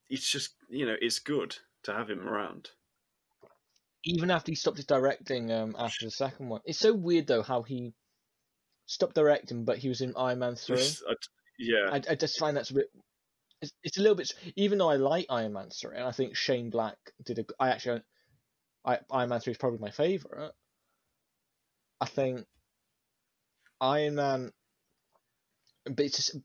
it's 0.09 0.29
just 0.31 0.55
you 0.69 0.87
know, 0.87 0.97
it's 1.01 1.19
good 1.19 1.57
to 1.85 1.93
have 1.93 2.11
him 2.11 2.29
around. 2.29 2.71
Even 4.05 4.31
after 4.31 4.51
he 4.53 4.57
stopped 4.57 4.87
directing 4.87 5.51
um 5.53 5.75
after 5.79 6.05
the 6.07 6.11
second 6.11 6.49
one, 6.49 6.61
it's 6.65 6.79
so 6.79 6.93
weird 6.95 7.27
though 7.27 7.43
how 7.43 7.63
he 7.63 7.93
stopped 8.87 9.15
directing, 9.15 9.65
but 9.65 9.79
he 9.79 9.89
was 9.89 10.01
in 10.01 10.15
Iron 10.17 10.39
Man 10.41 10.57
three. 10.57 10.83
I- 11.09 11.15
yeah, 11.61 11.91
I, 11.93 12.01
I 12.11 12.15
just 12.15 12.39
find 12.39 12.57
that's 12.57 12.71
a 12.71 12.75
bit. 12.75 12.91
It's, 13.61 13.73
it's 13.85 13.99
a 13.99 14.01
little 14.01 14.17
bit. 14.17 14.33
Even 14.57 14.79
though 14.79 14.89
I 14.89 14.97
like 14.97 15.27
Iron 15.29 15.53
Man 15.53 15.69
three, 15.69 15.97
and 15.97 16.07
I 16.07 16.13
think 16.13 16.35
Shane 16.37 16.71
Black 16.71 16.97
did 17.25 17.39
a. 17.39 17.45
I 17.61 17.69
actually, 17.69 18.01
I 18.85 18.99
Iron 19.11 19.29
Man 19.29 19.41
three 19.41 19.51
is 19.51 19.59
probably 19.59 19.79
my 19.79 19.91
favorite. 19.91 20.53
I 22.01 22.07
think 22.07 22.47
Iron 23.81 24.15
Man, 24.15 24.53
but 25.85 26.01
it's 26.01 26.17
just. 26.17 26.37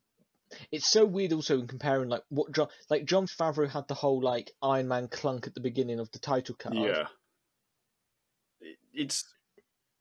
It's 0.72 0.88
so 0.88 1.06
weird 1.06 1.34
also 1.34 1.60
in 1.60 1.68
comparing 1.68 2.08
like 2.08 2.22
what 2.30 2.52
John 2.52 2.68
like 2.90 3.06
Jon 3.06 3.26
Favreau 3.26 3.70
had 3.70 3.88
the 3.88 3.96
whole 3.96 4.22
like 4.22 4.52
Iron 4.62 4.88
Man 4.88 5.08
clunk 5.08 5.48
at 5.48 5.56
the 5.56 5.60
beginning 5.60 6.00
of 6.00 6.12
the 6.12 6.20
title 6.20 6.56
card. 6.56 6.76
yeah. 6.76 7.08
It's 8.94 9.26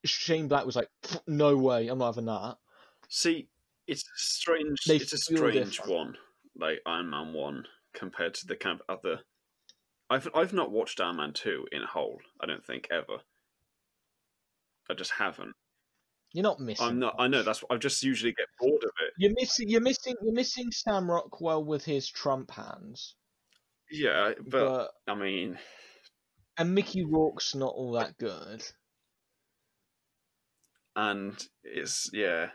Shane 0.04 0.48
Black 0.48 0.66
was 0.66 0.76
like, 0.76 0.90
no 1.26 1.56
way, 1.56 1.88
I'm 1.88 1.98
not 1.98 2.14
having 2.14 2.26
that. 2.26 2.56
See, 3.08 3.48
it's 3.86 4.02
a 4.02 4.16
strange. 4.16 4.78
They 4.86 4.96
it's 4.96 5.12
a 5.12 5.18
strange 5.18 5.76
different. 5.78 5.90
one, 5.92 6.16
like 6.56 6.80
Iron 6.86 7.10
Man 7.10 7.32
one, 7.32 7.64
compared 7.94 8.34
to 8.34 8.46
the 8.46 8.56
kind 8.56 8.80
of 8.80 8.96
other 8.98 9.20
I've 10.10 10.28
I've 10.34 10.52
not 10.52 10.70
watched 10.70 11.00
Iron 11.00 11.16
Man 11.16 11.32
two 11.32 11.66
in 11.72 11.82
whole. 11.82 12.18
I 12.40 12.46
don't 12.46 12.64
think 12.64 12.88
ever. 12.90 13.18
I 14.90 14.94
just 14.94 15.12
haven't. 15.12 15.54
You're 16.32 16.42
not 16.42 16.60
missing. 16.60 16.86
I'm 16.86 16.98
not. 16.98 17.14
I 17.18 17.26
know 17.28 17.38
much. 17.38 17.46
that's. 17.46 17.64
I 17.70 17.76
just 17.76 18.02
usually 18.02 18.32
get 18.32 18.46
bored 18.60 18.82
of 18.82 18.90
it. 19.06 19.12
You're 19.18 19.32
missing. 19.38 19.68
You're 19.68 19.80
missing. 19.80 20.14
You're 20.22 20.34
missing 20.34 20.70
Sam 20.70 21.10
Rockwell 21.10 21.64
with 21.64 21.84
his 21.84 22.08
Trump 22.08 22.50
hands, 22.50 23.14
Yeah, 23.90 24.32
but, 24.48 24.50
but 24.50 24.90
I 25.12 25.14
mean, 25.14 25.58
and 26.58 26.74
Mickey 26.74 27.04
Rourke's 27.04 27.54
not 27.54 27.72
all 27.74 27.92
that 27.92 28.18
good. 28.18 28.62
and 30.96 31.34
it's 31.62 32.10
yeah. 32.12 32.48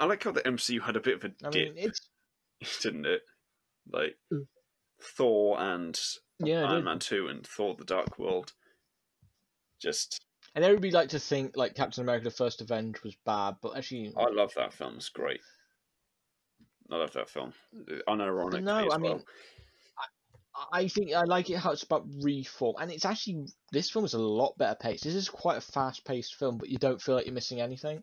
I 0.00 0.04
like 0.06 0.24
how 0.24 0.32
the 0.32 0.42
MCU 0.42 0.82
had 0.82 0.96
a 0.96 1.00
bit 1.00 1.16
of 1.16 1.24
a 1.24 1.46
I 1.46 1.50
dip, 1.50 1.74
mean, 1.74 1.84
it's 1.86 2.00
didn't 2.82 3.06
it? 3.06 3.22
Like 3.90 4.16
Mm. 4.32 4.46
Thor 5.00 5.60
and 5.60 5.98
yeah. 6.40 6.62
it 6.62 6.66
Iron. 6.66 6.84
Man 6.84 6.98
two 6.98 7.28
and 7.28 7.46
Thor: 7.46 7.74
The 7.78 7.84
Dark 7.84 8.18
World. 8.18 8.52
Just, 9.80 10.24
And 10.54 10.64
everybody 10.64 10.90
like 10.90 11.10
to 11.10 11.18
think 11.18 11.56
like 11.56 11.74
Captain 11.74 12.02
America: 12.02 12.24
The 12.24 12.30
First 12.30 12.60
Avenger 12.62 13.00
was 13.04 13.16
bad, 13.26 13.56
but 13.62 13.76
actually, 13.76 14.12
I 14.16 14.30
love 14.30 14.52
that 14.56 14.72
film. 14.72 14.94
It's 14.96 15.10
great. 15.10 15.40
I 16.90 16.96
love 16.96 17.12
that 17.12 17.28
film. 17.28 17.52
Unironically 18.08 18.62
no, 18.62 18.86
as 18.86 18.94
I 18.94 18.98
mean, 18.98 19.12
well. 19.12 19.24
I 20.72 20.88
think 20.88 21.12
I 21.12 21.24
like 21.24 21.50
it 21.50 21.58
how 21.58 21.72
it's 21.72 21.82
about 21.82 22.06
reform, 22.22 22.76
and 22.80 22.90
it's 22.90 23.04
actually 23.04 23.46
this 23.72 23.90
film 23.90 24.06
is 24.06 24.14
a 24.14 24.18
lot 24.18 24.56
better 24.56 24.74
paced. 24.74 25.04
This 25.04 25.14
is 25.14 25.28
quite 25.28 25.58
a 25.58 25.60
fast 25.60 26.06
paced 26.06 26.36
film, 26.36 26.56
but 26.56 26.70
you 26.70 26.78
don't 26.78 27.00
feel 27.00 27.14
like 27.14 27.26
you're 27.26 27.34
missing 27.34 27.60
anything. 27.60 28.02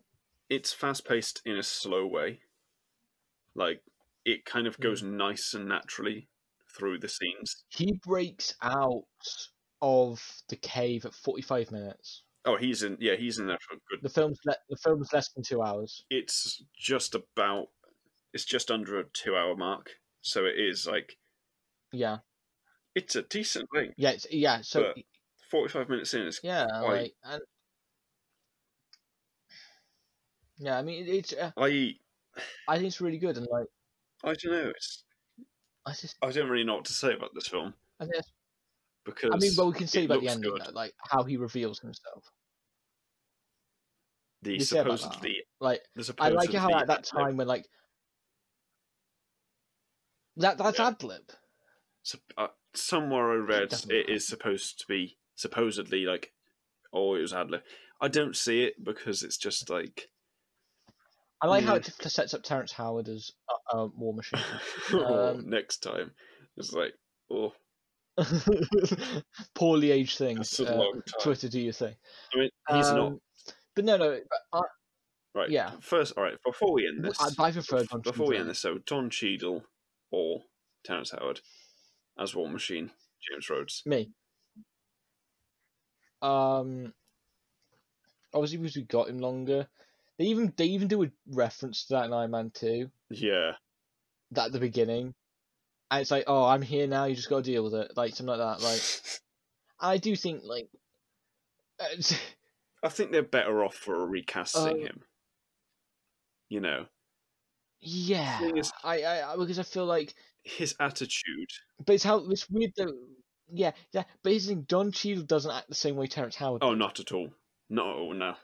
It's 0.54 0.72
fast 0.72 1.04
paced 1.06 1.42
in 1.44 1.56
a 1.56 1.62
slow 1.62 2.06
way. 2.06 2.40
Like 3.54 3.82
it 4.24 4.44
kind 4.44 4.66
of 4.66 4.78
goes 4.80 5.02
Mm. 5.02 5.12
nice 5.16 5.54
and 5.54 5.68
naturally 5.68 6.28
through 6.76 6.98
the 6.98 7.08
scenes. 7.08 7.64
He 7.68 7.92
breaks 8.04 8.54
out 8.62 9.04
of 9.82 10.42
the 10.48 10.56
cave 10.56 11.04
at 11.04 11.14
45 11.14 11.70
minutes. 11.70 12.22
Oh, 12.46 12.56
he's 12.56 12.82
in. 12.82 12.96
Yeah, 13.00 13.14
he's 13.16 13.38
in 13.38 13.46
there 13.46 13.58
for 13.66 13.76
a 13.76 13.80
good. 13.88 14.02
The 14.02 14.08
film's 14.08 14.38
le- 14.44 14.56
the 14.68 14.76
film's 14.76 15.12
less 15.12 15.28
than 15.32 15.42
two 15.44 15.62
hours. 15.62 16.04
It's 16.10 16.62
just 16.76 17.14
about. 17.14 17.68
It's 18.32 18.44
just 18.44 18.70
under 18.70 18.98
a 18.98 19.04
two-hour 19.04 19.54
mark, 19.56 19.90
so 20.20 20.44
it 20.44 20.58
is 20.58 20.86
like 20.86 21.16
Yeah, 21.92 22.18
it's 22.94 23.14
a 23.14 23.22
decent 23.22 23.68
thing. 23.72 23.92
yeah, 23.96 24.10
it's, 24.10 24.26
yeah. 24.30 24.60
So 24.62 24.92
Forty-five 25.50 25.88
minutes 25.88 26.12
in 26.14 26.22
is 26.26 26.40
yeah, 26.42 26.66
quite- 26.66 26.82
like 27.02 27.14
and 27.22 27.42
yeah. 30.58 30.78
I 30.78 30.82
mean, 30.82 31.06
it's 31.08 31.32
uh, 31.32 31.50
I. 31.56 31.94
I 32.68 32.76
think 32.76 32.88
it's 32.88 33.00
really 33.00 33.18
good, 33.18 33.36
and 33.36 33.46
like 33.50 33.66
I 34.24 34.34
don't 34.34 34.52
know. 34.52 34.70
It's. 34.70 35.04
I 35.86 35.92
just 35.92 36.16
I 36.22 36.30
don't 36.30 36.48
really 36.48 36.64
know 36.64 36.76
what 36.76 36.86
to 36.86 36.92
say 36.92 37.12
about 37.12 37.30
this 37.34 37.48
film 37.48 37.74
I 38.00 38.06
think 38.06 38.24
because. 39.04 39.30
I 39.32 39.36
mean, 39.36 39.52
well, 39.56 39.68
we 39.68 39.74
can 39.74 39.86
it 39.86 40.04
about 40.06 40.20
the 40.20 40.28
ending, 40.28 40.54
though, 40.58 40.72
like 40.72 40.94
how 41.10 41.22
he 41.22 41.36
reveals 41.36 41.78
himself. 41.78 42.24
the 44.42 44.54
you 44.54 44.60
say 44.60 44.78
about 44.78 44.92
that? 44.92 44.98
supposedly 45.00 45.42
Like 45.60 45.82
the 45.94 46.00
I 46.00 46.04
supposedly 46.04 46.36
like 46.36 46.54
how 46.54 46.78
at 46.78 46.86
that 46.88 47.04
time 47.04 47.36
when 47.36 47.46
like 47.46 47.66
that 50.36 50.58
that's 50.58 50.78
Yeah. 50.78 50.88
ad 50.88 51.02
lib. 51.02 51.30
sup- 52.02 52.32
uh, 52.36 52.48
somewhere 52.74 53.32
I 53.32 53.36
read 53.36 53.70
Definitely. 53.70 54.00
it 54.00 54.08
is 54.10 54.26
supposed 54.26 54.80
to 54.80 54.86
be 54.86 55.16
supposedly 55.34 56.04
like, 56.04 56.32
oh, 56.92 57.14
it 57.14 57.20
was 57.20 57.32
ad 57.32 57.50
lib. 57.50 57.62
I 58.00 58.08
don't 58.08 58.36
see 58.36 58.64
it 58.64 58.82
because 58.82 59.22
it's 59.22 59.38
just 59.38 59.70
like, 59.70 60.08
I 61.44 61.46
like 61.46 61.64
how 61.64 61.74
it 61.74 61.84
sets 62.00 62.32
up 62.32 62.42
Terrence 62.42 62.72
Howard 62.72 63.06
as 63.10 63.30
a, 63.70 63.76
a 63.76 63.86
War 63.88 64.14
Machine. 64.14 64.40
oh, 64.94 65.34
Um, 65.34 65.50
next 65.50 65.82
time. 65.82 66.12
It's 66.56 66.72
like, 66.72 66.94
oh, 67.30 67.52
Poorly 69.54 69.90
aged 69.90 70.16
things. 70.16 70.58
uh. 70.58 70.84
Twitter, 71.20 71.50
do 71.50 71.60
you 71.60 71.72
thing. 71.72 71.94
I 72.34 72.38
mean, 72.38 72.50
he's 72.70 72.90
not 72.92 73.06
Um, 73.08 73.20
But 73.76 73.84
no, 73.84 73.98
no. 73.98 74.20
but 74.50 74.62
right. 75.34 75.50
yeah. 75.50 75.72
First, 75.82 76.14
all 76.16 76.24
right. 76.24 76.38
Before 76.46 76.72
we 76.72 76.86
end 76.86 77.04
this, 77.04 77.20
I, 77.20 77.44
I 77.44 77.50
prefer 77.52 77.84
John 77.84 78.00
before 78.00 78.28
we 78.28 78.38
end 78.38 78.48
this, 78.48 78.60
so 78.60 78.78
Don 78.86 79.10
Cheadle 79.10 79.64
or 80.10 80.44
Terrence 80.82 81.10
Howard 81.10 81.42
as 82.18 82.34
War 82.34 82.48
Machine, 82.48 82.90
James 83.30 83.50
Rhodes. 83.50 83.82
Me. 83.84 84.12
Um. 86.22 86.94
Obviously, 88.32 88.56
because 88.58 88.76
we 88.76 88.82
got 88.84 89.10
him 89.10 89.18
longer. 89.18 89.68
They 90.18 90.26
even 90.26 90.52
they 90.56 90.66
even 90.66 90.88
do 90.88 91.02
a 91.04 91.10
reference 91.32 91.86
to 91.86 91.94
that 91.94 92.04
in 92.06 92.12
Iron 92.12 92.30
Man 92.30 92.50
Two. 92.54 92.90
Yeah, 93.10 93.52
That 94.30 94.46
at 94.46 94.52
the 94.52 94.60
beginning, 94.60 95.14
and 95.90 96.00
it's 96.00 96.10
like, 96.10 96.24
oh, 96.26 96.44
I'm 96.44 96.62
here 96.62 96.86
now. 96.86 97.04
You 97.06 97.16
just 97.16 97.28
got 97.30 97.38
to 97.44 97.50
deal 97.50 97.64
with 97.64 97.74
it, 97.74 97.92
like 97.96 98.14
something 98.14 98.36
like 98.36 98.58
that. 98.58 98.64
Like, 98.64 98.80
I 99.80 99.96
do 99.98 100.14
think 100.16 100.42
like. 100.44 100.68
I 102.82 102.88
think 102.88 103.10
they're 103.10 103.22
better 103.22 103.64
off 103.64 103.74
for 103.74 104.06
recasting 104.06 104.62
Uh, 104.62 104.86
him. 104.86 105.00
You 106.48 106.60
know, 106.60 106.86
Yeah, 107.80 108.40
is- 108.54 108.72
I, 108.84 109.04
I, 109.04 109.36
because 109.36 109.58
I 109.58 109.62
feel 109.64 109.86
like, 109.86 110.14
his 110.44 110.76
attitude. 110.78 111.48
but 111.84 111.94
it's 111.94 112.04
how 112.04 112.18
it's 112.30 112.48
weird 112.48 112.70
though. 112.76 112.92
Yeah, 113.52 113.72
yeah, 113.92 114.04
but 114.22 114.30
the 114.30 114.38
thing: 114.38 114.62
Don 114.68 114.92
Cheadle 114.92 115.24
doesn't 115.24 115.50
act 115.50 115.68
the 115.68 115.74
same 115.74 115.96
way 115.96 116.06
Terrence 116.06 116.36
Howard. 116.36 116.62
Oh, 116.62 116.70
did. 116.70 116.78
not 116.78 117.00
at 117.00 117.12
all. 117.12 117.30
Not 117.68 117.88
at 117.88 117.94
all. 117.96 118.14
No, 118.14 118.34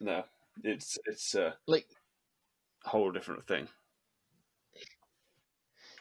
no. 0.00 0.24
It's 0.62 0.98
it's 1.06 1.34
a 1.34 1.54
like 1.66 1.86
whole 2.82 3.10
different 3.10 3.46
thing. 3.46 3.68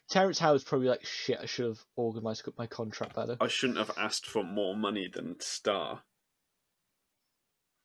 Terrence 0.09 0.37
Howard's 0.37 0.63
probably 0.63 0.89
like, 0.89 1.05
shit. 1.05 1.39
I 1.41 1.45
should 1.45 1.65
have 1.65 1.79
organised 1.97 2.47
my 2.57 2.67
contract 2.67 3.15
better. 3.15 3.37
I 3.39 3.47
shouldn't 3.47 3.79
have 3.79 3.91
asked 3.97 4.27
for 4.27 4.43
more 4.43 4.75
money 4.75 5.09
than 5.11 5.39
Star. 5.39 6.03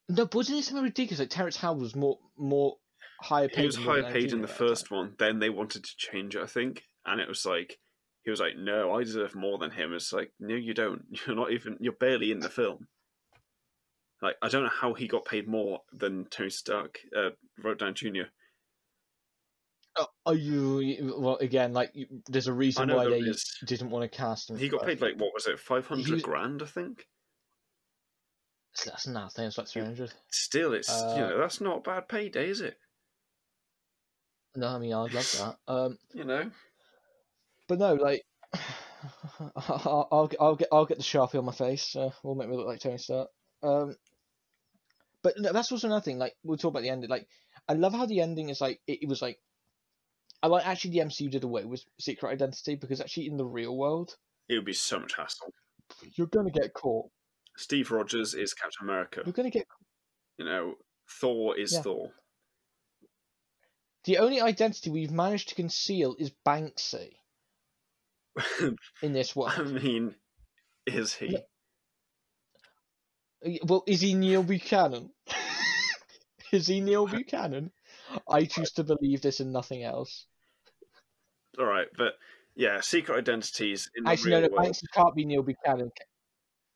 No, 0.09 0.25
but 0.25 0.35
wasn't 0.35 0.59
it 0.59 0.65
something 0.65 0.85
ridiculous? 0.85 1.21
Like 1.21 1.31
Terrence 1.31 1.57
Howard 1.57 1.81
was 1.81 1.95
more 1.95 2.19
more 2.37 2.77
higher 3.21 3.49
paid. 3.49 3.61
He 3.61 3.67
was 3.67 3.77
higher 3.77 4.11
paid 4.11 4.33
in 4.33 4.43
the 4.43 4.49
first 4.49 4.89
time. 4.89 4.99
one. 4.99 5.15
Then 5.19 5.39
they 5.39 5.51
wanted 5.51 5.85
to 5.85 5.97
change 5.97 6.35
it, 6.35 6.43
I 6.43 6.47
think, 6.47 6.85
and 7.07 7.21
it 7.21 7.29
was 7.29 7.47
like 7.47 7.79
he 8.25 8.31
was 8.31 8.41
like, 8.41 8.57
"No, 8.57 8.95
I 8.95 9.05
deserve 9.05 9.35
more 9.35 9.59
than 9.59 9.71
him." 9.71 9.95
It's 9.95 10.13
like, 10.13 10.33
no, 10.39 10.55
you 10.55 10.75
don't. 10.75 11.05
You're 11.27 11.37
not 11.37 11.53
even. 11.53 11.79
You're 11.81 11.93
barely 11.95 12.31
in 12.31 12.41
the 12.41 12.51
film. 12.51 12.89
Like, 14.21 14.37
I 14.43 14.49
don't 14.49 14.65
know 14.65 14.69
how 14.71 14.95
he 14.95 15.07
got 15.07 15.25
paid 15.25 15.47
more 15.47 15.81
than 15.93 16.25
Tony 16.27 16.51
Stark, 16.51 16.99
uh, 17.17 17.31
Robert 17.63 17.79
Downey 17.79 17.93
Jr. 17.95 18.23
Oh, 19.97 20.07
are 20.27 20.35
you 20.35 21.15
well 21.19 21.37
again? 21.37 21.73
Like, 21.73 21.91
you, 21.95 22.07
there's 22.29 22.47
a 22.49 22.53
reason 22.53 22.89
why 22.89 23.05
they 23.09 23.19
is. 23.19 23.59
didn't 23.65 23.91
want 23.91 24.11
to 24.11 24.17
cast 24.17 24.51
him. 24.51 24.57
He 24.59 24.69
got 24.69 24.85
paid 24.87 25.01
like 25.01 25.17
what 25.17 25.35
was 25.35 25.47
it, 25.47 25.59
five 25.59 25.87
hundred 25.87 26.23
grand, 26.23 26.63
I 26.63 26.67
think. 26.67 27.05
That's 28.85 29.07
nothing. 29.09 29.45
It's 29.47 29.59
like 29.59 29.67
three 29.67 29.83
hundred. 29.83 30.13
Still, 30.31 30.73
it's 30.73 30.89
you 30.89 30.95
Uh, 31.25 31.29
know 31.31 31.39
that's 31.39 31.61
not 31.61 31.79
a 31.79 31.81
bad 31.81 32.09
payday, 32.09 32.49
is 32.49 32.61
it? 32.61 32.77
No, 34.55 34.69
I 34.69 34.79
mean 34.79 34.93
I'd 34.93 35.13
love 35.15 35.33
that. 35.39 35.73
Um, 35.73 35.99
You 36.15 36.25
know. 36.25 36.51
but 37.69 37.79
no, 37.79 37.95
like, 37.95 38.23
I'll, 39.57 40.09
I'll 40.13 40.31
I'll 40.41 40.57
get 40.57 40.69
I'll 40.71 40.87
get 40.87 40.99
the 40.99 41.05
sharpie 41.05 41.39
on 41.39 41.45
my 41.45 41.53
face. 41.53 41.97
Uh, 41.97 42.11
will 42.23 42.35
make 42.37 42.49
me 42.49 42.57
look 42.57 42.67
like 42.67 42.81
Tony 42.81 42.99
Stark. 42.99 43.29
Um, 43.63 43.97
but 45.23 45.35
no, 45.39 45.53
that's 45.53 45.73
also 45.73 45.87
another 45.89 46.03
thing. 46.05 46.19
Like 46.19 46.35
we'll 46.45 46.59
talk 46.59 46.71
about 46.71 46.83
the 46.83 46.91
ending. 46.91 47.11
Like 47.11 47.27
I 47.69 47.75
love 47.75 47.93
how 47.93 48.07
the 48.07 48.21
ending 48.21 48.49
is 48.51 48.61
like 48.61 48.81
it, 48.87 49.01
it 49.03 49.09
was 49.09 49.23
like. 49.23 49.39
I 50.41 50.47
like 50.47 50.65
actually 50.67 50.93
the 50.93 50.99
MCU 51.01 51.31
did 51.33 51.43
away 51.43 51.65
with 51.65 51.83
secret 51.99 52.31
identity 52.31 52.77
because 52.77 53.01
actually 53.01 53.27
in 53.27 53.37
the 53.37 53.45
real 53.45 53.77
world 53.77 54.15
It 54.49 54.55
would 54.55 54.65
be 54.65 54.73
so 54.73 55.01
much 55.01 55.17
hassle. 55.17 55.53
you're 56.15 56.29
gonna 56.29 56.51
get 56.53 56.73
caught. 56.75 57.11
Steve 57.57 57.91
Rogers 57.91 58.35
is 58.35 58.55
Captain 58.55 58.85
America. 58.89 59.23
You're 59.27 59.33
gonna 59.33 59.51
get 59.51 59.67
You 60.37 60.45
know, 60.45 60.75
Thor 61.21 61.59
is 61.59 61.73
Yeah. 61.73 61.83
Thor. 61.83 62.11
the 64.05 64.19
only 64.19 64.41
identity 64.41 64.91
we've 64.91 65.11
managed 65.11 65.49
to 65.49 65.55
conceal 65.57 66.15
is 66.21 66.31
Banksy 66.47 67.17
in 69.03 69.13
this 69.13 69.35
world, 69.35 69.55
I 69.57 69.63
mean, 69.65 70.15
is 70.87 71.15
he? 71.15 71.37
Well, 73.65 73.85
is 73.87 74.01
he 74.01 74.15
Neil 74.15 74.43
Buchanan? 74.43 75.11
is 76.53 76.67
he 76.67 76.81
Neil 76.81 77.07
Buchanan? 77.07 77.71
I 78.29 78.45
choose 78.45 78.73
to 78.73 78.85
believe 78.85 79.21
this 79.21 79.41
and 79.41 79.53
nothing 79.53 79.83
else. 79.83 80.27
All 81.59 81.67
right, 81.67 81.89
but 81.97 82.15
yeah, 82.55 82.81
secret 82.81 83.17
identities 83.17 83.91
in 83.97 84.05
the 84.05 84.11
Actually, 84.11 84.31
no, 84.33 84.41
real 84.41 84.49
no, 84.51 84.57
world. 84.57 84.69
Banksy 84.69 84.85
can't 84.93 85.15
be 85.15 85.25
Neil 85.25 85.43
Buchanan. 85.43 85.91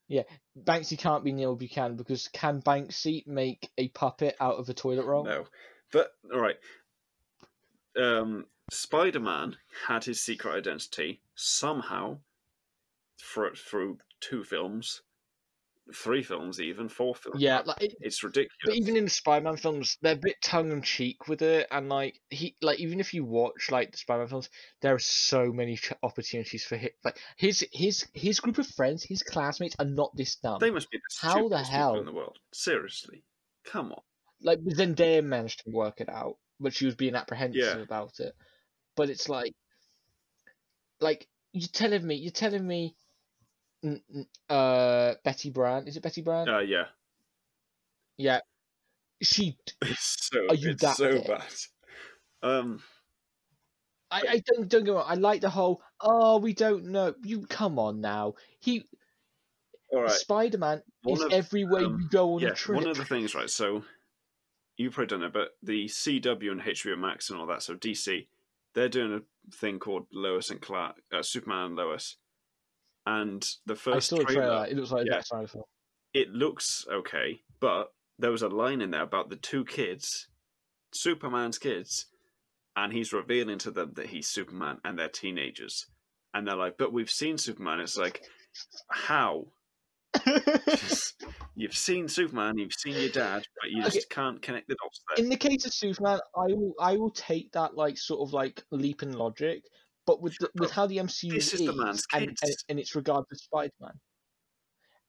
Yeah, 0.08 0.22
Banksy 0.58 0.98
can't 0.98 1.24
be 1.24 1.32
Neil 1.32 1.56
Buchanan 1.56 1.96
because 1.96 2.28
can 2.28 2.60
Banksy 2.62 3.26
make 3.26 3.70
a 3.78 3.88
puppet 3.88 4.36
out 4.40 4.56
of 4.56 4.68
a 4.68 4.74
toilet 4.74 5.06
roll? 5.06 5.24
No, 5.24 5.46
but 5.92 6.10
all 6.32 6.40
right. 6.40 6.56
Um, 7.96 8.46
Spider-Man 8.70 9.56
had 9.86 10.04
his 10.04 10.20
secret 10.20 10.54
identity 10.54 11.20
somehow 11.34 12.18
for, 13.18 13.54
through 13.54 13.98
two 14.20 14.44
films. 14.44 15.02
Three 15.94 16.22
films, 16.22 16.60
even 16.60 16.88
four 16.88 17.14
films. 17.14 17.40
Yeah, 17.40 17.62
like 17.64 17.82
it, 17.82 17.94
it's 18.00 18.22
ridiculous. 18.22 18.52
But 18.64 18.74
even 18.76 18.96
in 18.96 19.04
the 19.04 19.10
Spider-Man 19.10 19.56
films, 19.56 19.98
they're 20.00 20.14
a 20.14 20.16
bit 20.16 20.36
tongue 20.42 20.70
in 20.70 20.82
cheek 20.82 21.26
with 21.28 21.42
it, 21.42 21.66
and 21.70 21.88
like 21.88 22.20
he, 22.30 22.56
like 22.62 22.78
even 22.80 23.00
if 23.00 23.14
you 23.14 23.24
watch 23.24 23.70
like 23.70 23.90
the 23.92 23.98
Spider-Man 23.98 24.28
films, 24.28 24.48
there 24.80 24.94
are 24.94 24.98
so 24.98 25.52
many 25.52 25.76
ch- 25.76 25.92
opportunities 26.02 26.64
for 26.64 26.76
him. 26.76 26.90
Like 27.04 27.18
his 27.36 27.66
his 27.72 28.06
his 28.14 28.40
group 28.40 28.58
of 28.58 28.66
friends, 28.66 29.02
his 29.02 29.22
classmates 29.22 29.76
are 29.78 29.84
not 29.84 30.14
this 30.16 30.36
dumb. 30.36 30.58
they 30.60 30.70
must 30.70 30.90
be 30.90 30.98
the 30.98 31.26
How 31.28 31.48
the 31.48 31.58
hell? 31.58 31.92
people 31.94 32.00
in 32.00 32.06
the 32.06 32.12
world. 32.12 32.38
Seriously, 32.52 33.24
come 33.64 33.92
on. 33.92 34.02
Like 34.40 34.60
Zendaya 34.64 35.24
managed 35.24 35.64
to 35.64 35.70
work 35.70 36.00
it 36.00 36.08
out, 36.08 36.36
but 36.60 36.74
she 36.74 36.86
was 36.86 36.94
being 36.96 37.14
apprehensive 37.14 37.60
Yeah. 37.76 37.82
about 37.82 38.18
it. 38.20 38.34
But 38.96 39.08
it's 39.10 39.28
like, 39.28 39.52
like 41.00 41.28
you're 41.52 41.68
telling 41.68 42.06
me, 42.06 42.16
you're 42.16 42.32
telling 42.32 42.66
me, 42.66 42.94
uh, 44.48 45.14
Betty 45.24 45.50
Brant 45.50 45.88
is 45.88 45.96
it 45.96 46.02
Betty 46.02 46.22
Brant? 46.22 46.48
Uh, 46.48 46.58
yeah, 46.60 46.84
yeah, 48.16 48.40
she 49.22 49.56
it's 49.82 50.28
so 50.32 50.46
Are 50.48 50.54
you 50.54 50.70
it's 50.70 50.82
that 50.82 50.96
so 50.96 51.20
bad. 51.22 51.44
Um, 52.42 52.82
I, 54.10 54.22
I 54.28 54.42
don't 54.46 54.68
don't 54.68 54.84
get 54.84 54.90
me 54.90 54.96
wrong. 54.96 55.06
I 55.06 55.14
like 55.14 55.40
the 55.40 55.50
whole. 55.50 55.80
Oh, 56.00 56.38
we 56.38 56.52
don't 56.52 56.86
know. 56.86 57.14
You 57.22 57.46
come 57.46 57.78
on 57.78 58.00
now. 58.00 58.34
He 58.60 58.84
all 59.92 60.02
right. 60.02 60.10
Spider 60.10 60.58
Man 60.58 60.82
is 61.06 61.20
of, 61.20 61.32
everywhere 61.32 61.84
um, 61.84 62.00
you 62.00 62.08
go 62.08 62.34
on 62.34 62.40
yeah, 62.40 62.48
a 62.48 62.54
trip. 62.54 62.76
one 62.76 62.88
of 62.88 62.96
the 62.96 63.04
things, 63.04 63.34
right? 63.34 63.50
So 63.50 63.84
you 64.76 64.90
probably 64.90 65.06
don't 65.06 65.20
know, 65.20 65.30
but 65.32 65.50
the 65.62 65.86
CW 65.86 66.50
and 66.50 66.60
HBO 66.60 66.98
Max 66.98 67.30
and 67.30 67.38
all 67.38 67.46
that, 67.46 67.62
so 67.62 67.74
DC, 67.74 68.26
they're 68.74 68.88
doing 68.88 69.12
a 69.12 69.54
thing 69.54 69.78
called 69.78 70.06
Lois 70.12 70.50
and 70.50 70.60
Clark, 70.60 70.96
uh, 71.12 71.22
Superman 71.22 71.66
and 71.66 71.76
Lois, 71.76 72.16
and 73.06 73.46
the 73.66 73.76
first 73.76 74.10
trailer, 74.10 74.24
trailer. 74.26 74.66
It 74.66 74.76
looks 74.76 74.90
like 74.92 75.06
yeah. 75.06 75.14
that 75.16 75.26
side 75.26 75.50
film. 75.50 75.64
it 76.14 76.30
looks 76.30 76.84
okay, 76.90 77.40
but 77.60 77.92
there 78.18 78.30
was 78.30 78.42
a 78.42 78.48
line 78.48 78.80
in 78.80 78.90
there 78.90 79.02
about 79.02 79.30
the 79.30 79.36
two 79.36 79.64
kids, 79.64 80.28
Superman's 80.92 81.58
kids, 81.58 82.06
and 82.76 82.92
he's 82.92 83.12
revealing 83.12 83.58
to 83.58 83.70
them 83.70 83.92
that 83.94 84.06
he's 84.06 84.28
Superman 84.28 84.78
and 84.84 84.98
they're 84.98 85.08
teenagers. 85.08 85.86
And 86.34 86.46
they're 86.46 86.56
like, 86.56 86.78
but 86.78 86.92
we've 86.92 87.10
seen 87.10 87.36
Superman. 87.36 87.80
It's 87.80 87.96
like, 87.98 88.22
how? 88.90 89.46
Just- 90.24 91.24
you've 91.54 91.76
seen 91.76 92.08
Superman, 92.08 92.58
you've 92.58 92.72
seen 92.72 92.94
your 92.94 93.10
dad, 93.10 93.46
but 93.60 93.70
you 93.70 93.82
just 93.82 93.96
Okay. 93.96 94.06
can't 94.10 94.40
connect 94.42 94.68
the 94.68 94.76
dots 94.82 95.00
there. 95.08 95.24
In 95.24 95.30
the 95.30 95.36
case 95.36 95.66
of 95.66 95.74
Superman, 95.74 96.20
I 96.36 96.46
will 96.54 96.74
I 96.80 96.96
will 96.96 97.10
take 97.10 97.52
that 97.52 97.74
like 97.76 97.98
sort 97.98 98.26
of 98.26 98.32
like 98.32 98.62
leap 98.70 99.02
in 99.02 99.12
logic, 99.12 99.62
but 100.06 100.20
with 100.20 100.36
the, 100.38 100.50
with 100.56 100.70
how 100.70 100.86
the 100.86 100.98
MCU 100.98 101.32
This 101.32 101.54
is 101.54 101.64
the 101.64 101.72
man's 101.72 102.04
and, 102.12 102.36
and 102.42 102.52
in 102.68 102.78
its 102.78 102.94
regard 102.94 103.24
to 103.28 103.36
Spider 103.36 103.72
Man. 103.80 103.92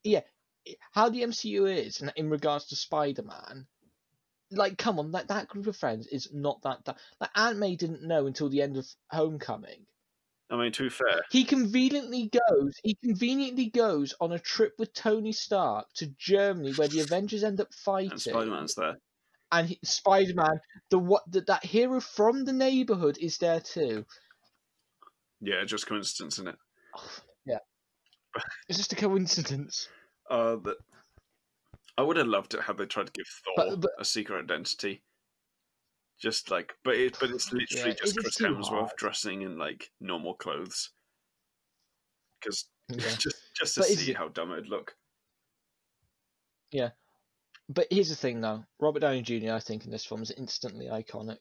Yeah, 0.04 0.22
how 0.92 1.10
the 1.10 1.24
MCU 1.24 1.72
is 1.72 2.02
and 2.02 2.12
in 2.16 2.30
regards 2.30 2.68
to 2.68 2.76
Spider 2.76 3.24
Man. 3.24 3.68
Like, 4.52 4.78
come 4.78 5.00
on, 5.00 5.12
that 5.14 5.30
that 5.30 5.48
group 5.48 5.68
of 5.68 5.76
friends 5.76 6.06
is 6.08 6.30
not 6.32 6.62
that. 6.64 6.86
that 6.86 6.98
like 7.20 7.32
Aunt 7.36 7.58
May 7.58 7.76
didn't 7.76 8.04
know 8.04 8.28
until 8.28 8.50
the 8.50 8.62
end 8.62 8.78
of 8.78 8.88
Homecoming. 9.10 9.86
I 10.52 10.58
mean, 10.58 10.72
to 10.74 10.84
be 10.84 10.90
fair, 10.90 11.22
He 11.32 11.46
conveniently 11.46 12.30
goes. 12.30 12.74
He 12.84 12.96
conveniently 13.04 13.72
goes 13.72 14.14
on 14.22 14.32
a 14.34 14.40
trip 14.40 14.74
with 14.78 14.94
Tony 14.94 15.32
Stark 15.32 15.88
to 15.96 16.08
Germany, 16.20 16.74
where 16.74 16.88
the 16.88 17.00
Avengers 17.00 17.44
end 17.44 17.60
up 17.60 17.74
fighting. 17.74 18.12
and 18.12 18.22
Spider 18.22 18.52
Man's 18.52 18.76
there, 18.76 18.98
and 19.52 19.76
Spider 19.84 20.34
Man, 20.36 20.60
the 20.90 21.00
what 21.00 21.24
the, 21.32 21.42
that 21.42 21.66
hero 21.66 22.00
from 22.00 22.46
the 22.46 22.54
neighborhood 22.54 23.18
is 23.20 23.38
there 23.38 23.62
too. 23.62 24.06
Yeah, 25.46 25.64
just 25.66 25.88
coincidence, 25.88 26.36
isn't 26.36 26.48
it? 26.50 26.56
yeah, 27.46 27.58
it's 28.70 28.78
just 28.78 28.94
a 28.94 28.96
coincidence. 28.96 29.90
Uh, 30.30 30.56
that 30.58 30.78
I 31.98 32.02
would 32.02 32.16
have 32.18 32.28
loved 32.28 32.54
it 32.54 32.62
had 32.62 32.78
they 32.78 32.86
tried 32.86 33.08
to 33.08 33.12
give 33.12 33.26
Thor 33.44 33.54
But- 33.58 33.82
but- 33.82 33.92
a 34.00 34.06
secret 34.06 34.44
identity. 34.44 35.04
Just 36.22 36.50
like, 36.52 36.74
but 36.86 36.96
it, 36.96 37.18
but 37.20 37.32
it's 37.32 37.52
literally 37.52 37.90
Yeah, 37.90 37.96
just 38.02 38.18
Chris 38.18 38.38
Hemsworth 38.40 38.70
hard. 38.70 38.92
dressing 38.98 39.42
in 39.42 39.58
like 39.58 39.92
normal 40.00 40.36
clothes. 40.36 40.92
Because 42.40 42.66
Yeah. 42.88 42.98
just 43.20 43.36
just 43.56 43.74
to 43.76 43.80
But 43.82 43.90
see 43.90 44.14
how 44.14 44.30
dumb 44.30 44.52
it'd 44.54 44.70
look. 44.70 44.96
Yeah, 46.72 46.92
but 47.68 47.88
here's 47.92 48.10
the 48.10 48.16
thing, 48.16 48.40
though. 48.42 48.64
Robert 48.80 49.02
Downey 49.02 49.22
Jr. 49.22 49.52
I 49.54 49.60
think 49.60 49.86
in 49.86 49.92
this 49.92 50.06
film 50.06 50.22
is 50.22 50.32
instantly 50.32 50.86
iconic. 50.86 51.38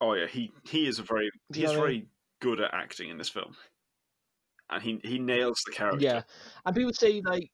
Oh 0.00 0.12
yeah, 0.12 0.26
he 0.26 0.52
he 0.64 0.86
is 0.86 0.98
a 0.98 1.02
very 1.04 1.30
he's 1.54 1.62
know 1.64 1.70
what 1.70 1.76
I 1.78 1.80
very 1.80 2.06
good 2.40 2.60
at 2.60 2.74
acting 2.74 3.10
in 3.10 3.18
this 3.18 3.28
film, 3.28 3.56
and 4.70 4.82
he 4.82 5.00
he 5.02 5.18
nails 5.18 5.62
the 5.66 5.72
character. 5.72 6.04
Yeah, 6.04 6.22
and 6.64 6.76
people 6.76 6.92
say 6.92 7.20
like, 7.24 7.50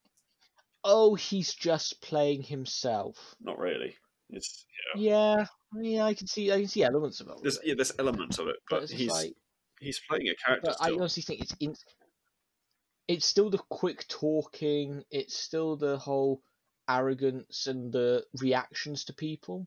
"Oh, 0.82 1.14
he's 1.14 1.54
just 1.54 2.00
playing 2.02 2.42
himself." 2.42 3.34
Not 3.40 3.58
really. 3.58 3.96
It's 4.30 4.66
yeah. 4.96 5.36
Yeah, 5.36 5.46
yeah, 5.82 6.04
I 6.04 6.14
can 6.14 6.26
see, 6.26 6.50
I 6.50 6.58
can 6.60 6.68
see 6.68 6.82
elements 6.82 7.20
of 7.20 7.28
it. 7.28 7.34
There's 7.42 7.58
yeah, 7.64 7.74
there's 7.74 7.92
elements 7.98 8.38
of 8.38 8.48
it, 8.48 8.56
but 8.68 8.80
but 8.80 8.90
he's 8.90 9.10
like, 9.10 9.34
he's 9.80 10.00
playing 10.08 10.28
a 10.28 10.34
character 10.34 10.72
but 10.78 10.86
I 10.86 10.92
honestly 10.92 11.22
think 11.22 11.40
it's 11.40 11.54
in, 11.60 11.74
it's 13.08 13.26
still 13.26 13.50
the 13.50 13.58
quick 13.68 14.06
talking. 14.08 15.04
It's 15.10 15.36
still 15.36 15.76
the 15.76 15.98
whole 15.98 16.42
arrogance 16.88 17.66
and 17.66 17.92
the 17.92 18.24
reactions 18.40 19.04
to 19.04 19.14
people. 19.14 19.66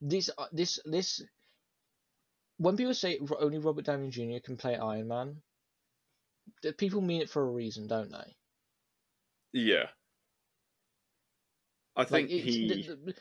This 0.00 0.30
uh, 0.36 0.46
this 0.52 0.78
this 0.84 1.22
when 2.62 2.76
people 2.76 2.94
say 2.94 3.18
only 3.40 3.58
Robert 3.58 3.84
Downey 3.84 4.08
Jr. 4.08 4.38
can 4.44 4.56
play 4.56 4.76
Iron 4.76 5.08
Man, 5.08 5.36
the 6.62 6.72
people 6.72 7.00
mean 7.00 7.20
it 7.22 7.28
for 7.30 7.42
a 7.42 7.50
reason, 7.50 7.88
don't 7.88 8.10
they? 8.10 8.36
Yeah. 9.52 9.86
I 11.96 12.04
think 12.04 12.30
Like, 12.30 12.40
he. 12.40 12.68
the- 12.68 13.14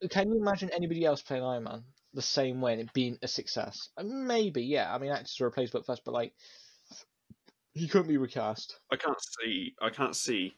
the- 0.00 0.08
can 0.08 0.30
you 0.32 0.40
imagine 0.40 0.70
anybody 0.72 1.04
else 1.04 1.20
playing 1.20 1.44
Iron 1.44 1.64
Man 1.64 1.84
the 2.14 2.22
same 2.22 2.62
way 2.62 2.72
and 2.72 2.80
it 2.80 2.92
being 2.94 3.18
a 3.22 3.28
success? 3.28 3.90
Uh, 3.98 4.02
Maybe, 4.02 4.62
yeah. 4.64 4.92
I 4.94 4.98
mean, 4.98 5.12
actors 5.12 5.38
are 5.40 5.44
replaced 5.44 5.74
but 5.74 5.84
first, 5.84 6.02
but 6.04 6.12
like, 6.12 6.34
he 7.74 7.86
couldn't 7.86 8.08
be 8.08 8.16
recast. 8.16 8.80
I 8.90 8.96
can't 8.96 9.20
see. 9.20 9.74
I 9.80 9.90
can't 9.90 10.16
see 10.16 10.56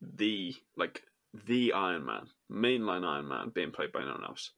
the 0.00 0.54
like 0.76 1.02
the 1.46 1.72
Iron 1.74 2.04
Man, 2.06 2.28
mainline 2.50 3.06
Iron 3.06 3.28
Man, 3.28 3.50
being 3.50 3.70
played 3.72 3.92
by 3.92 4.00
no 4.00 4.12
one 4.12 4.24
else. 4.24 4.50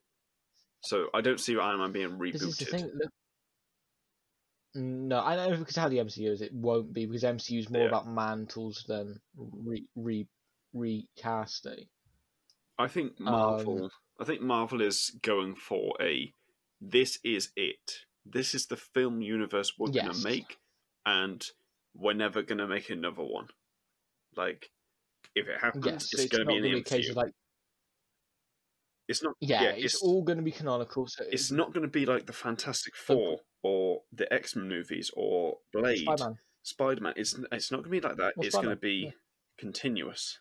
So 0.85 1.09
I 1.13 1.21
don't 1.21 1.39
see 1.39 1.57
Iron 1.57 1.79
Man 1.79 1.91
being 1.91 2.17
This 2.31 2.41
is 2.41 2.57
the 2.57 2.65
rebooted. 2.65 3.09
no, 4.75 5.19
I 5.21 5.35
know 5.35 5.57
because 5.57 5.75
how 5.75 5.89
the 5.89 5.97
MCU 5.97 6.31
is, 6.31 6.41
it 6.41 6.53
won't 6.53 6.93
be 6.93 7.05
because 7.05 7.23
MCU 7.23 7.59
is 7.59 7.69
more 7.69 7.81
Yeah. 7.83 7.87
about 7.87 8.07
mantles 8.07 8.83
than 8.87 9.19
re 9.35 9.85
re 9.95 10.27
recasting. 10.73 11.85
I 12.77 12.87
think 12.87 13.19
Um, 13.19 13.25
Marvel. 13.25 13.89
I 14.19 14.25
think 14.25 14.41
Marvel 14.41 14.81
is 14.81 15.17
going 15.21 15.55
for 15.55 15.95
a. 16.01 16.33
This 16.81 17.19
is 17.23 17.51
it. 17.55 18.05
This 18.25 18.53
is 18.53 18.67
the 18.67 18.77
film 18.77 19.21
universe 19.21 19.73
we're 19.77 19.89
Yes. 19.91 20.05
gonna 20.05 20.23
make, 20.23 20.57
and 21.05 21.43
we're 21.95 22.13
never 22.13 22.41
gonna 22.43 22.67
make 22.67 22.89
another 22.89 23.23
one. 23.23 23.47
Like, 24.35 24.69
if 25.35 25.47
it 25.47 25.61
happens, 25.61 25.85
Yes, 25.85 26.03
it's, 26.13 26.25
it's, 26.25 26.37
gonna 26.37 26.45
be 26.45 26.57
in 26.57 26.63
the 26.63 26.69
to 26.69 26.75
be 26.75 26.79
a 26.79 26.83
case 26.83 27.09
MCU. 27.09 27.15
like, 27.15 27.31
it's 29.07 29.23
not. 29.23 29.33
yeah, 29.39 29.63
yeah, 29.63 29.69
it's, 29.69 29.95
it's 29.95 30.01
all 30.01 30.23
going 30.23 30.37
to 30.37 30.43
be 30.43 30.51
canonical. 30.51 31.07
So 31.07 31.25
it's 31.29 31.51
not 31.51 31.73
going 31.73 31.83
to 31.83 31.91
be 31.91 32.05
like 32.05 32.25
the 32.25 32.33
Fantastic 32.33 32.95
Four 32.95 33.39
or 33.63 34.01
the 34.11 34.31
X 34.33 34.55
Men 34.55 34.67
movies 34.67 35.11
or 35.15 35.57
Blade, 35.73 36.07
Spider-Man. 36.63 37.13
It's 37.15 37.37
it's 37.51 37.71
not 37.71 37.83
going 37.83 37.91
to 37.91 38.01
be 38.01 38.07
like 38.07 38.17
that. 38.17 38.33
Well, 38.35 38.45
it's 38.45 38.55
going 38.55 38.69
to 38.69 38.75
be 38.75 39.05
yeah. 39.05 39.11
continuous. 39.59 40.39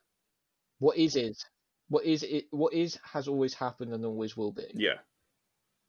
What 0.79 0.97
is 0.97 1.17
is 1.17 1.45
what 1.89 2.05
is 2.05 2.23
it? 2.23 2.47
What 2.51 2.73
is 2.73 2.99
has 3.13 3.29
always 3.29 3.55
happened 3.55 3.93
and 3.93 4.05
always 4.05 4.37
will 4.37 4.53
be. 4.53 4.67
Yeah, 4.75 4.99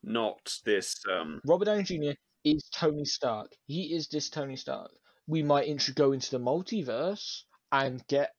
not 0.02 0.58
this. 0.64 0.96
um 1.10 1.40
Robert 1.46 1.64
Downey 1.64 1.82
Jr. 1.82 2.12
is 2.44 2.68
Tony 2.74 3.04
Stark. 3.04 3.52
He 3.66 3.94
is 3.94 4.08
this 4.08 4.28
Tony 4.28 4.56
Stark. 4.56 4.90
We 5.26 5.42
might 5.42 5.66
intro 5.66 5.94
go 5.94 6.12
into 6.12 6.30
the 6.30 6.40
multiverse 6.40 7.42
and 7.72 8.06
get 8.06 8.32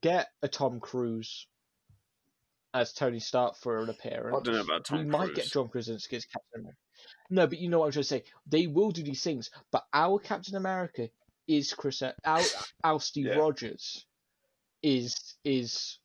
get 0.00 0.28
a 0.42 0.48
Tom 0.48 0.78
Cruise 0.78 1.46
as 2.74 2.92
Tony 2.92 3.18
Stark 3.20 3.56
for 3.56 3.78
an 3.78 3.88
appearance. 3.90 4.36
I 4.38 4.42
don't 4.44 4.54
know 4.54 4.60
about 4.62 4.84
Tom 4.84 4.98
we 4.98 5.04
Cruise. 5.04 5.12
might 5.12 5.34
get 5.34 5.50
John 5.50 5.68
Cruise 5.68 5.88
as 5.88 6.06
Captain 6.06 6.30
America. 6.56 6.76
No, 7.30 7.46
but 7.46 7.58
you 7.58 7.68
know 7.68 7.78
what 7.80 7.86
I'm 7.86 7.92
trying 7.92 8.02
to 8.02 8.08
say. 8.08 8.24
They 8.46 8.66
will 8.66 8.90
do 8.90 9.02
these 9.02 9.22
things, 9.22 9.50
but 9.72 9.84
our 9.92 10.18
Captain 10.18 10.56
America 10.56 11.08
is 11.48 11.72
Chris. 11.72 12.02
E- 12.02 12.10
Our 12.24 12.42
our 12.84 13.00
Steve 13.00 13.26
Yeah. 13.26 13.34
Rogers 13.36 14.06
is 14.82 15.36
is 15.44 15.98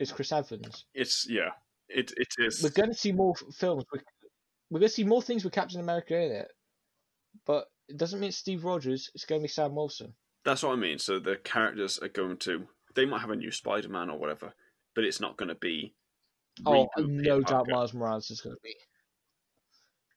is 0.00 0.12
Chris 0.12 0.32
Evans. 0.32 0.84
It's 0.94 1.26
yeah. 1.28 1.50
It 1.88 2.12
it 2.16 2.28
is. 2.38 2.62
We're 2.62 2.70
going 2.70 2.88
to 2.90 2.94
see 2.98 3.12
more 3.12 3.34
films. 3.54 3.84
With, 3.92 4.02
we're 4.70 4.80
going 4.80 4.88
to 4.88 4.94
see 4.94 5.04
more 5.04 5.20
things 5.22 5.44
with 5.44 5.52
Captain 5.52 5.80
America 5.80 6.16
in 6.18 6.32
it, 6.32 6.48
but 7.46 7.66
it 7.88 7.98
doesn't 7.98 8.20
mean 8.20 8.32
Steve 8.32 8.64
Rogers. 8.64 9.10
It's 9.14 9.26
going 9.26 9.40
to 9.40 9.44
be 9.44 9.48
Sam 9.48 9.74
Wilson. 9.74 10.14
That's 10.44 10.62
what 10.62 10.72
I 10.72 10.76
mean. 10.76 10.98
So 10.98 11.18
the 11.18 11.36
characters 11.36 11.98
are 11.98 12.08
going 12.08 12.38
to. 12.38 12.66
They 12.94 13.04
might 13.06 13.20
have 13.20 13.30
a 13.30 13.36
new 13.36 13.50
Spider 13.50 13.88
Man 13.90 14.08
or 14.10 14.18
whatever, 14.18 14.54
but 14.94 15.04
it's 15.04 15.20
not 15.20 15.36
going 15.36 15.48
to 15.48 15.54
be. 15.54 15.94
Oh, 16.66 16.88
no 16.98 17.40
doubt. 17.40 17.68
Miles 17.68 17.94
Morales 17.94 18.30
is 18.30 18.40
going 18.40 18.54
to 18.56 18.60
be. 18.62 18.74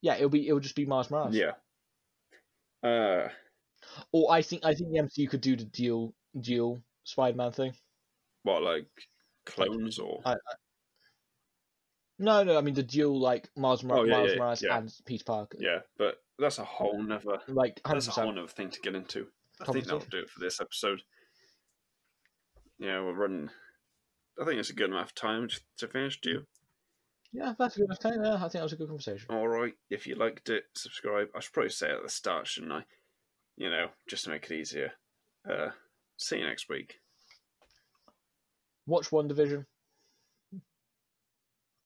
Yeah, 0.01 0.15
it'll 0.15 0.30
be. 0.30 0.47
It'll 0.47 0.59
just 0.59 0.76
be 0.76 0.86
Miles 0.86 1.09
Morales. 1.09 1.36
Yeah. 1.36 1.51
Uh, 2.84 3.30
Or 4.11 4.32
I 4.32 4.41
think 4.41 4.65
I 4.65 4.73
think 4.76 4.91
the 4.91 4.99
MCU 4.99 5.30
could 5.30 5.41
do 5.41 5.55
the 5.55 5.63
dual 5.65 6.13
dual 6.39 6.82
Spider-Man 7.03 7.51
thing. 7.51 7.73
What 8.43 8.61
like 8.63 8.86
clones 9.45 9.97
or? 9.97 10.21
I, 10.26 10.34
I, 10.34 10.36
no, 12.19 12.43
no. 12.43 12.57
I 12.57 12.61
mean 12.61 12.73
the 12.76 12.84
dual 12.84 13.19
like 13.19 13.49
Miles, 13.55 13.84
Mor- 13.84 13.99
Oh, 13.99 14.03
yeah, 14.03 14.17
Miles 14.17 14.32
yeah, 14.32 14.38
Morales 14.38 14.61
yeah. 14.61 14.78
and 14.78 14.93
Peter 15.05 15.23
Parker. 15.23 15.57
yeah, 15.59 15.80
but 15.97 16.17
that's 16.38 16.59
a 16.59 16.63
whole 16.63 17.01
nother. 17.01 17.39
Like 17.47 17.82
hundred 17.86 18.01
That's 18.03 18.17
a 18.17 18.21
whole 18.21 18.32
nother 18.34 18.47
thing 18.47 18.69
to 18.69 18.82
get 18.82 18.93
into. 18.95 19.28
I 19.61 19.71
think 19.71 19.86
that'll 19.86 19.99
do 19.99 20.19
it 20.19 20.30
for 20.30 20.39
this 20.41 20.59
episode. 20.61 21.01
Yeah, 22.78 23.01
we're 23.01 23.13
running. 23.13 23.49
I 24.39 24.45
think 24.45 24.59
it's 24.59 24.69
a 24.69 24.73
good 24.73 24.89
enough 24.89 25.13
time 25.13 25.47
to- 25.77 25.88
finish. 25.88 26.19
Do 26.19 26.29
you? 26.29 26.47
Yeah, 27.31 27.53
that's 27.57 27.75
a 27.75 27.79
good 27.79 27.86
enough 27.86 27.99
time. 27.99 28.23
Yeah, 28.23 28.36
I 28.36 28.39
think 28.39 28.53
that 28.53 28.63
was 28.63 28.73
a 28.73 28.77
good 28.77 28.88
conversation. 28.88 29.27
All 29.29 29.47
right. 29.47 29.73
If 29.89 30.07
you 30.07 30.15
liked 30.15 30.49
it, 30.49 30.63
subscribe. 30.73 31.27
I 31.36 31.39
should 31.39 31.53
probably 31.53 31.69
say 31.69 31.89
it 31.89 31.95
at 31.97 32.03
the 32.03 32.09
start, 32.09 32.47
shouldn't 32.47 32.71
I? 32.71 32.83
You 33.57 33.69
know, 33.69 33.88
just 34.07 34.25
to 34.25 34.29
make 34.29 34.45
it 34.45 34.55
easier. 34.55 34.91
Uh, 35.49 35.69
see 36.17 36.39
you 36.39 36.45
next 36.45 36.69
week. 36.69 36.95
Watch 38.86 39.09
WandaVision. 39.09 39.65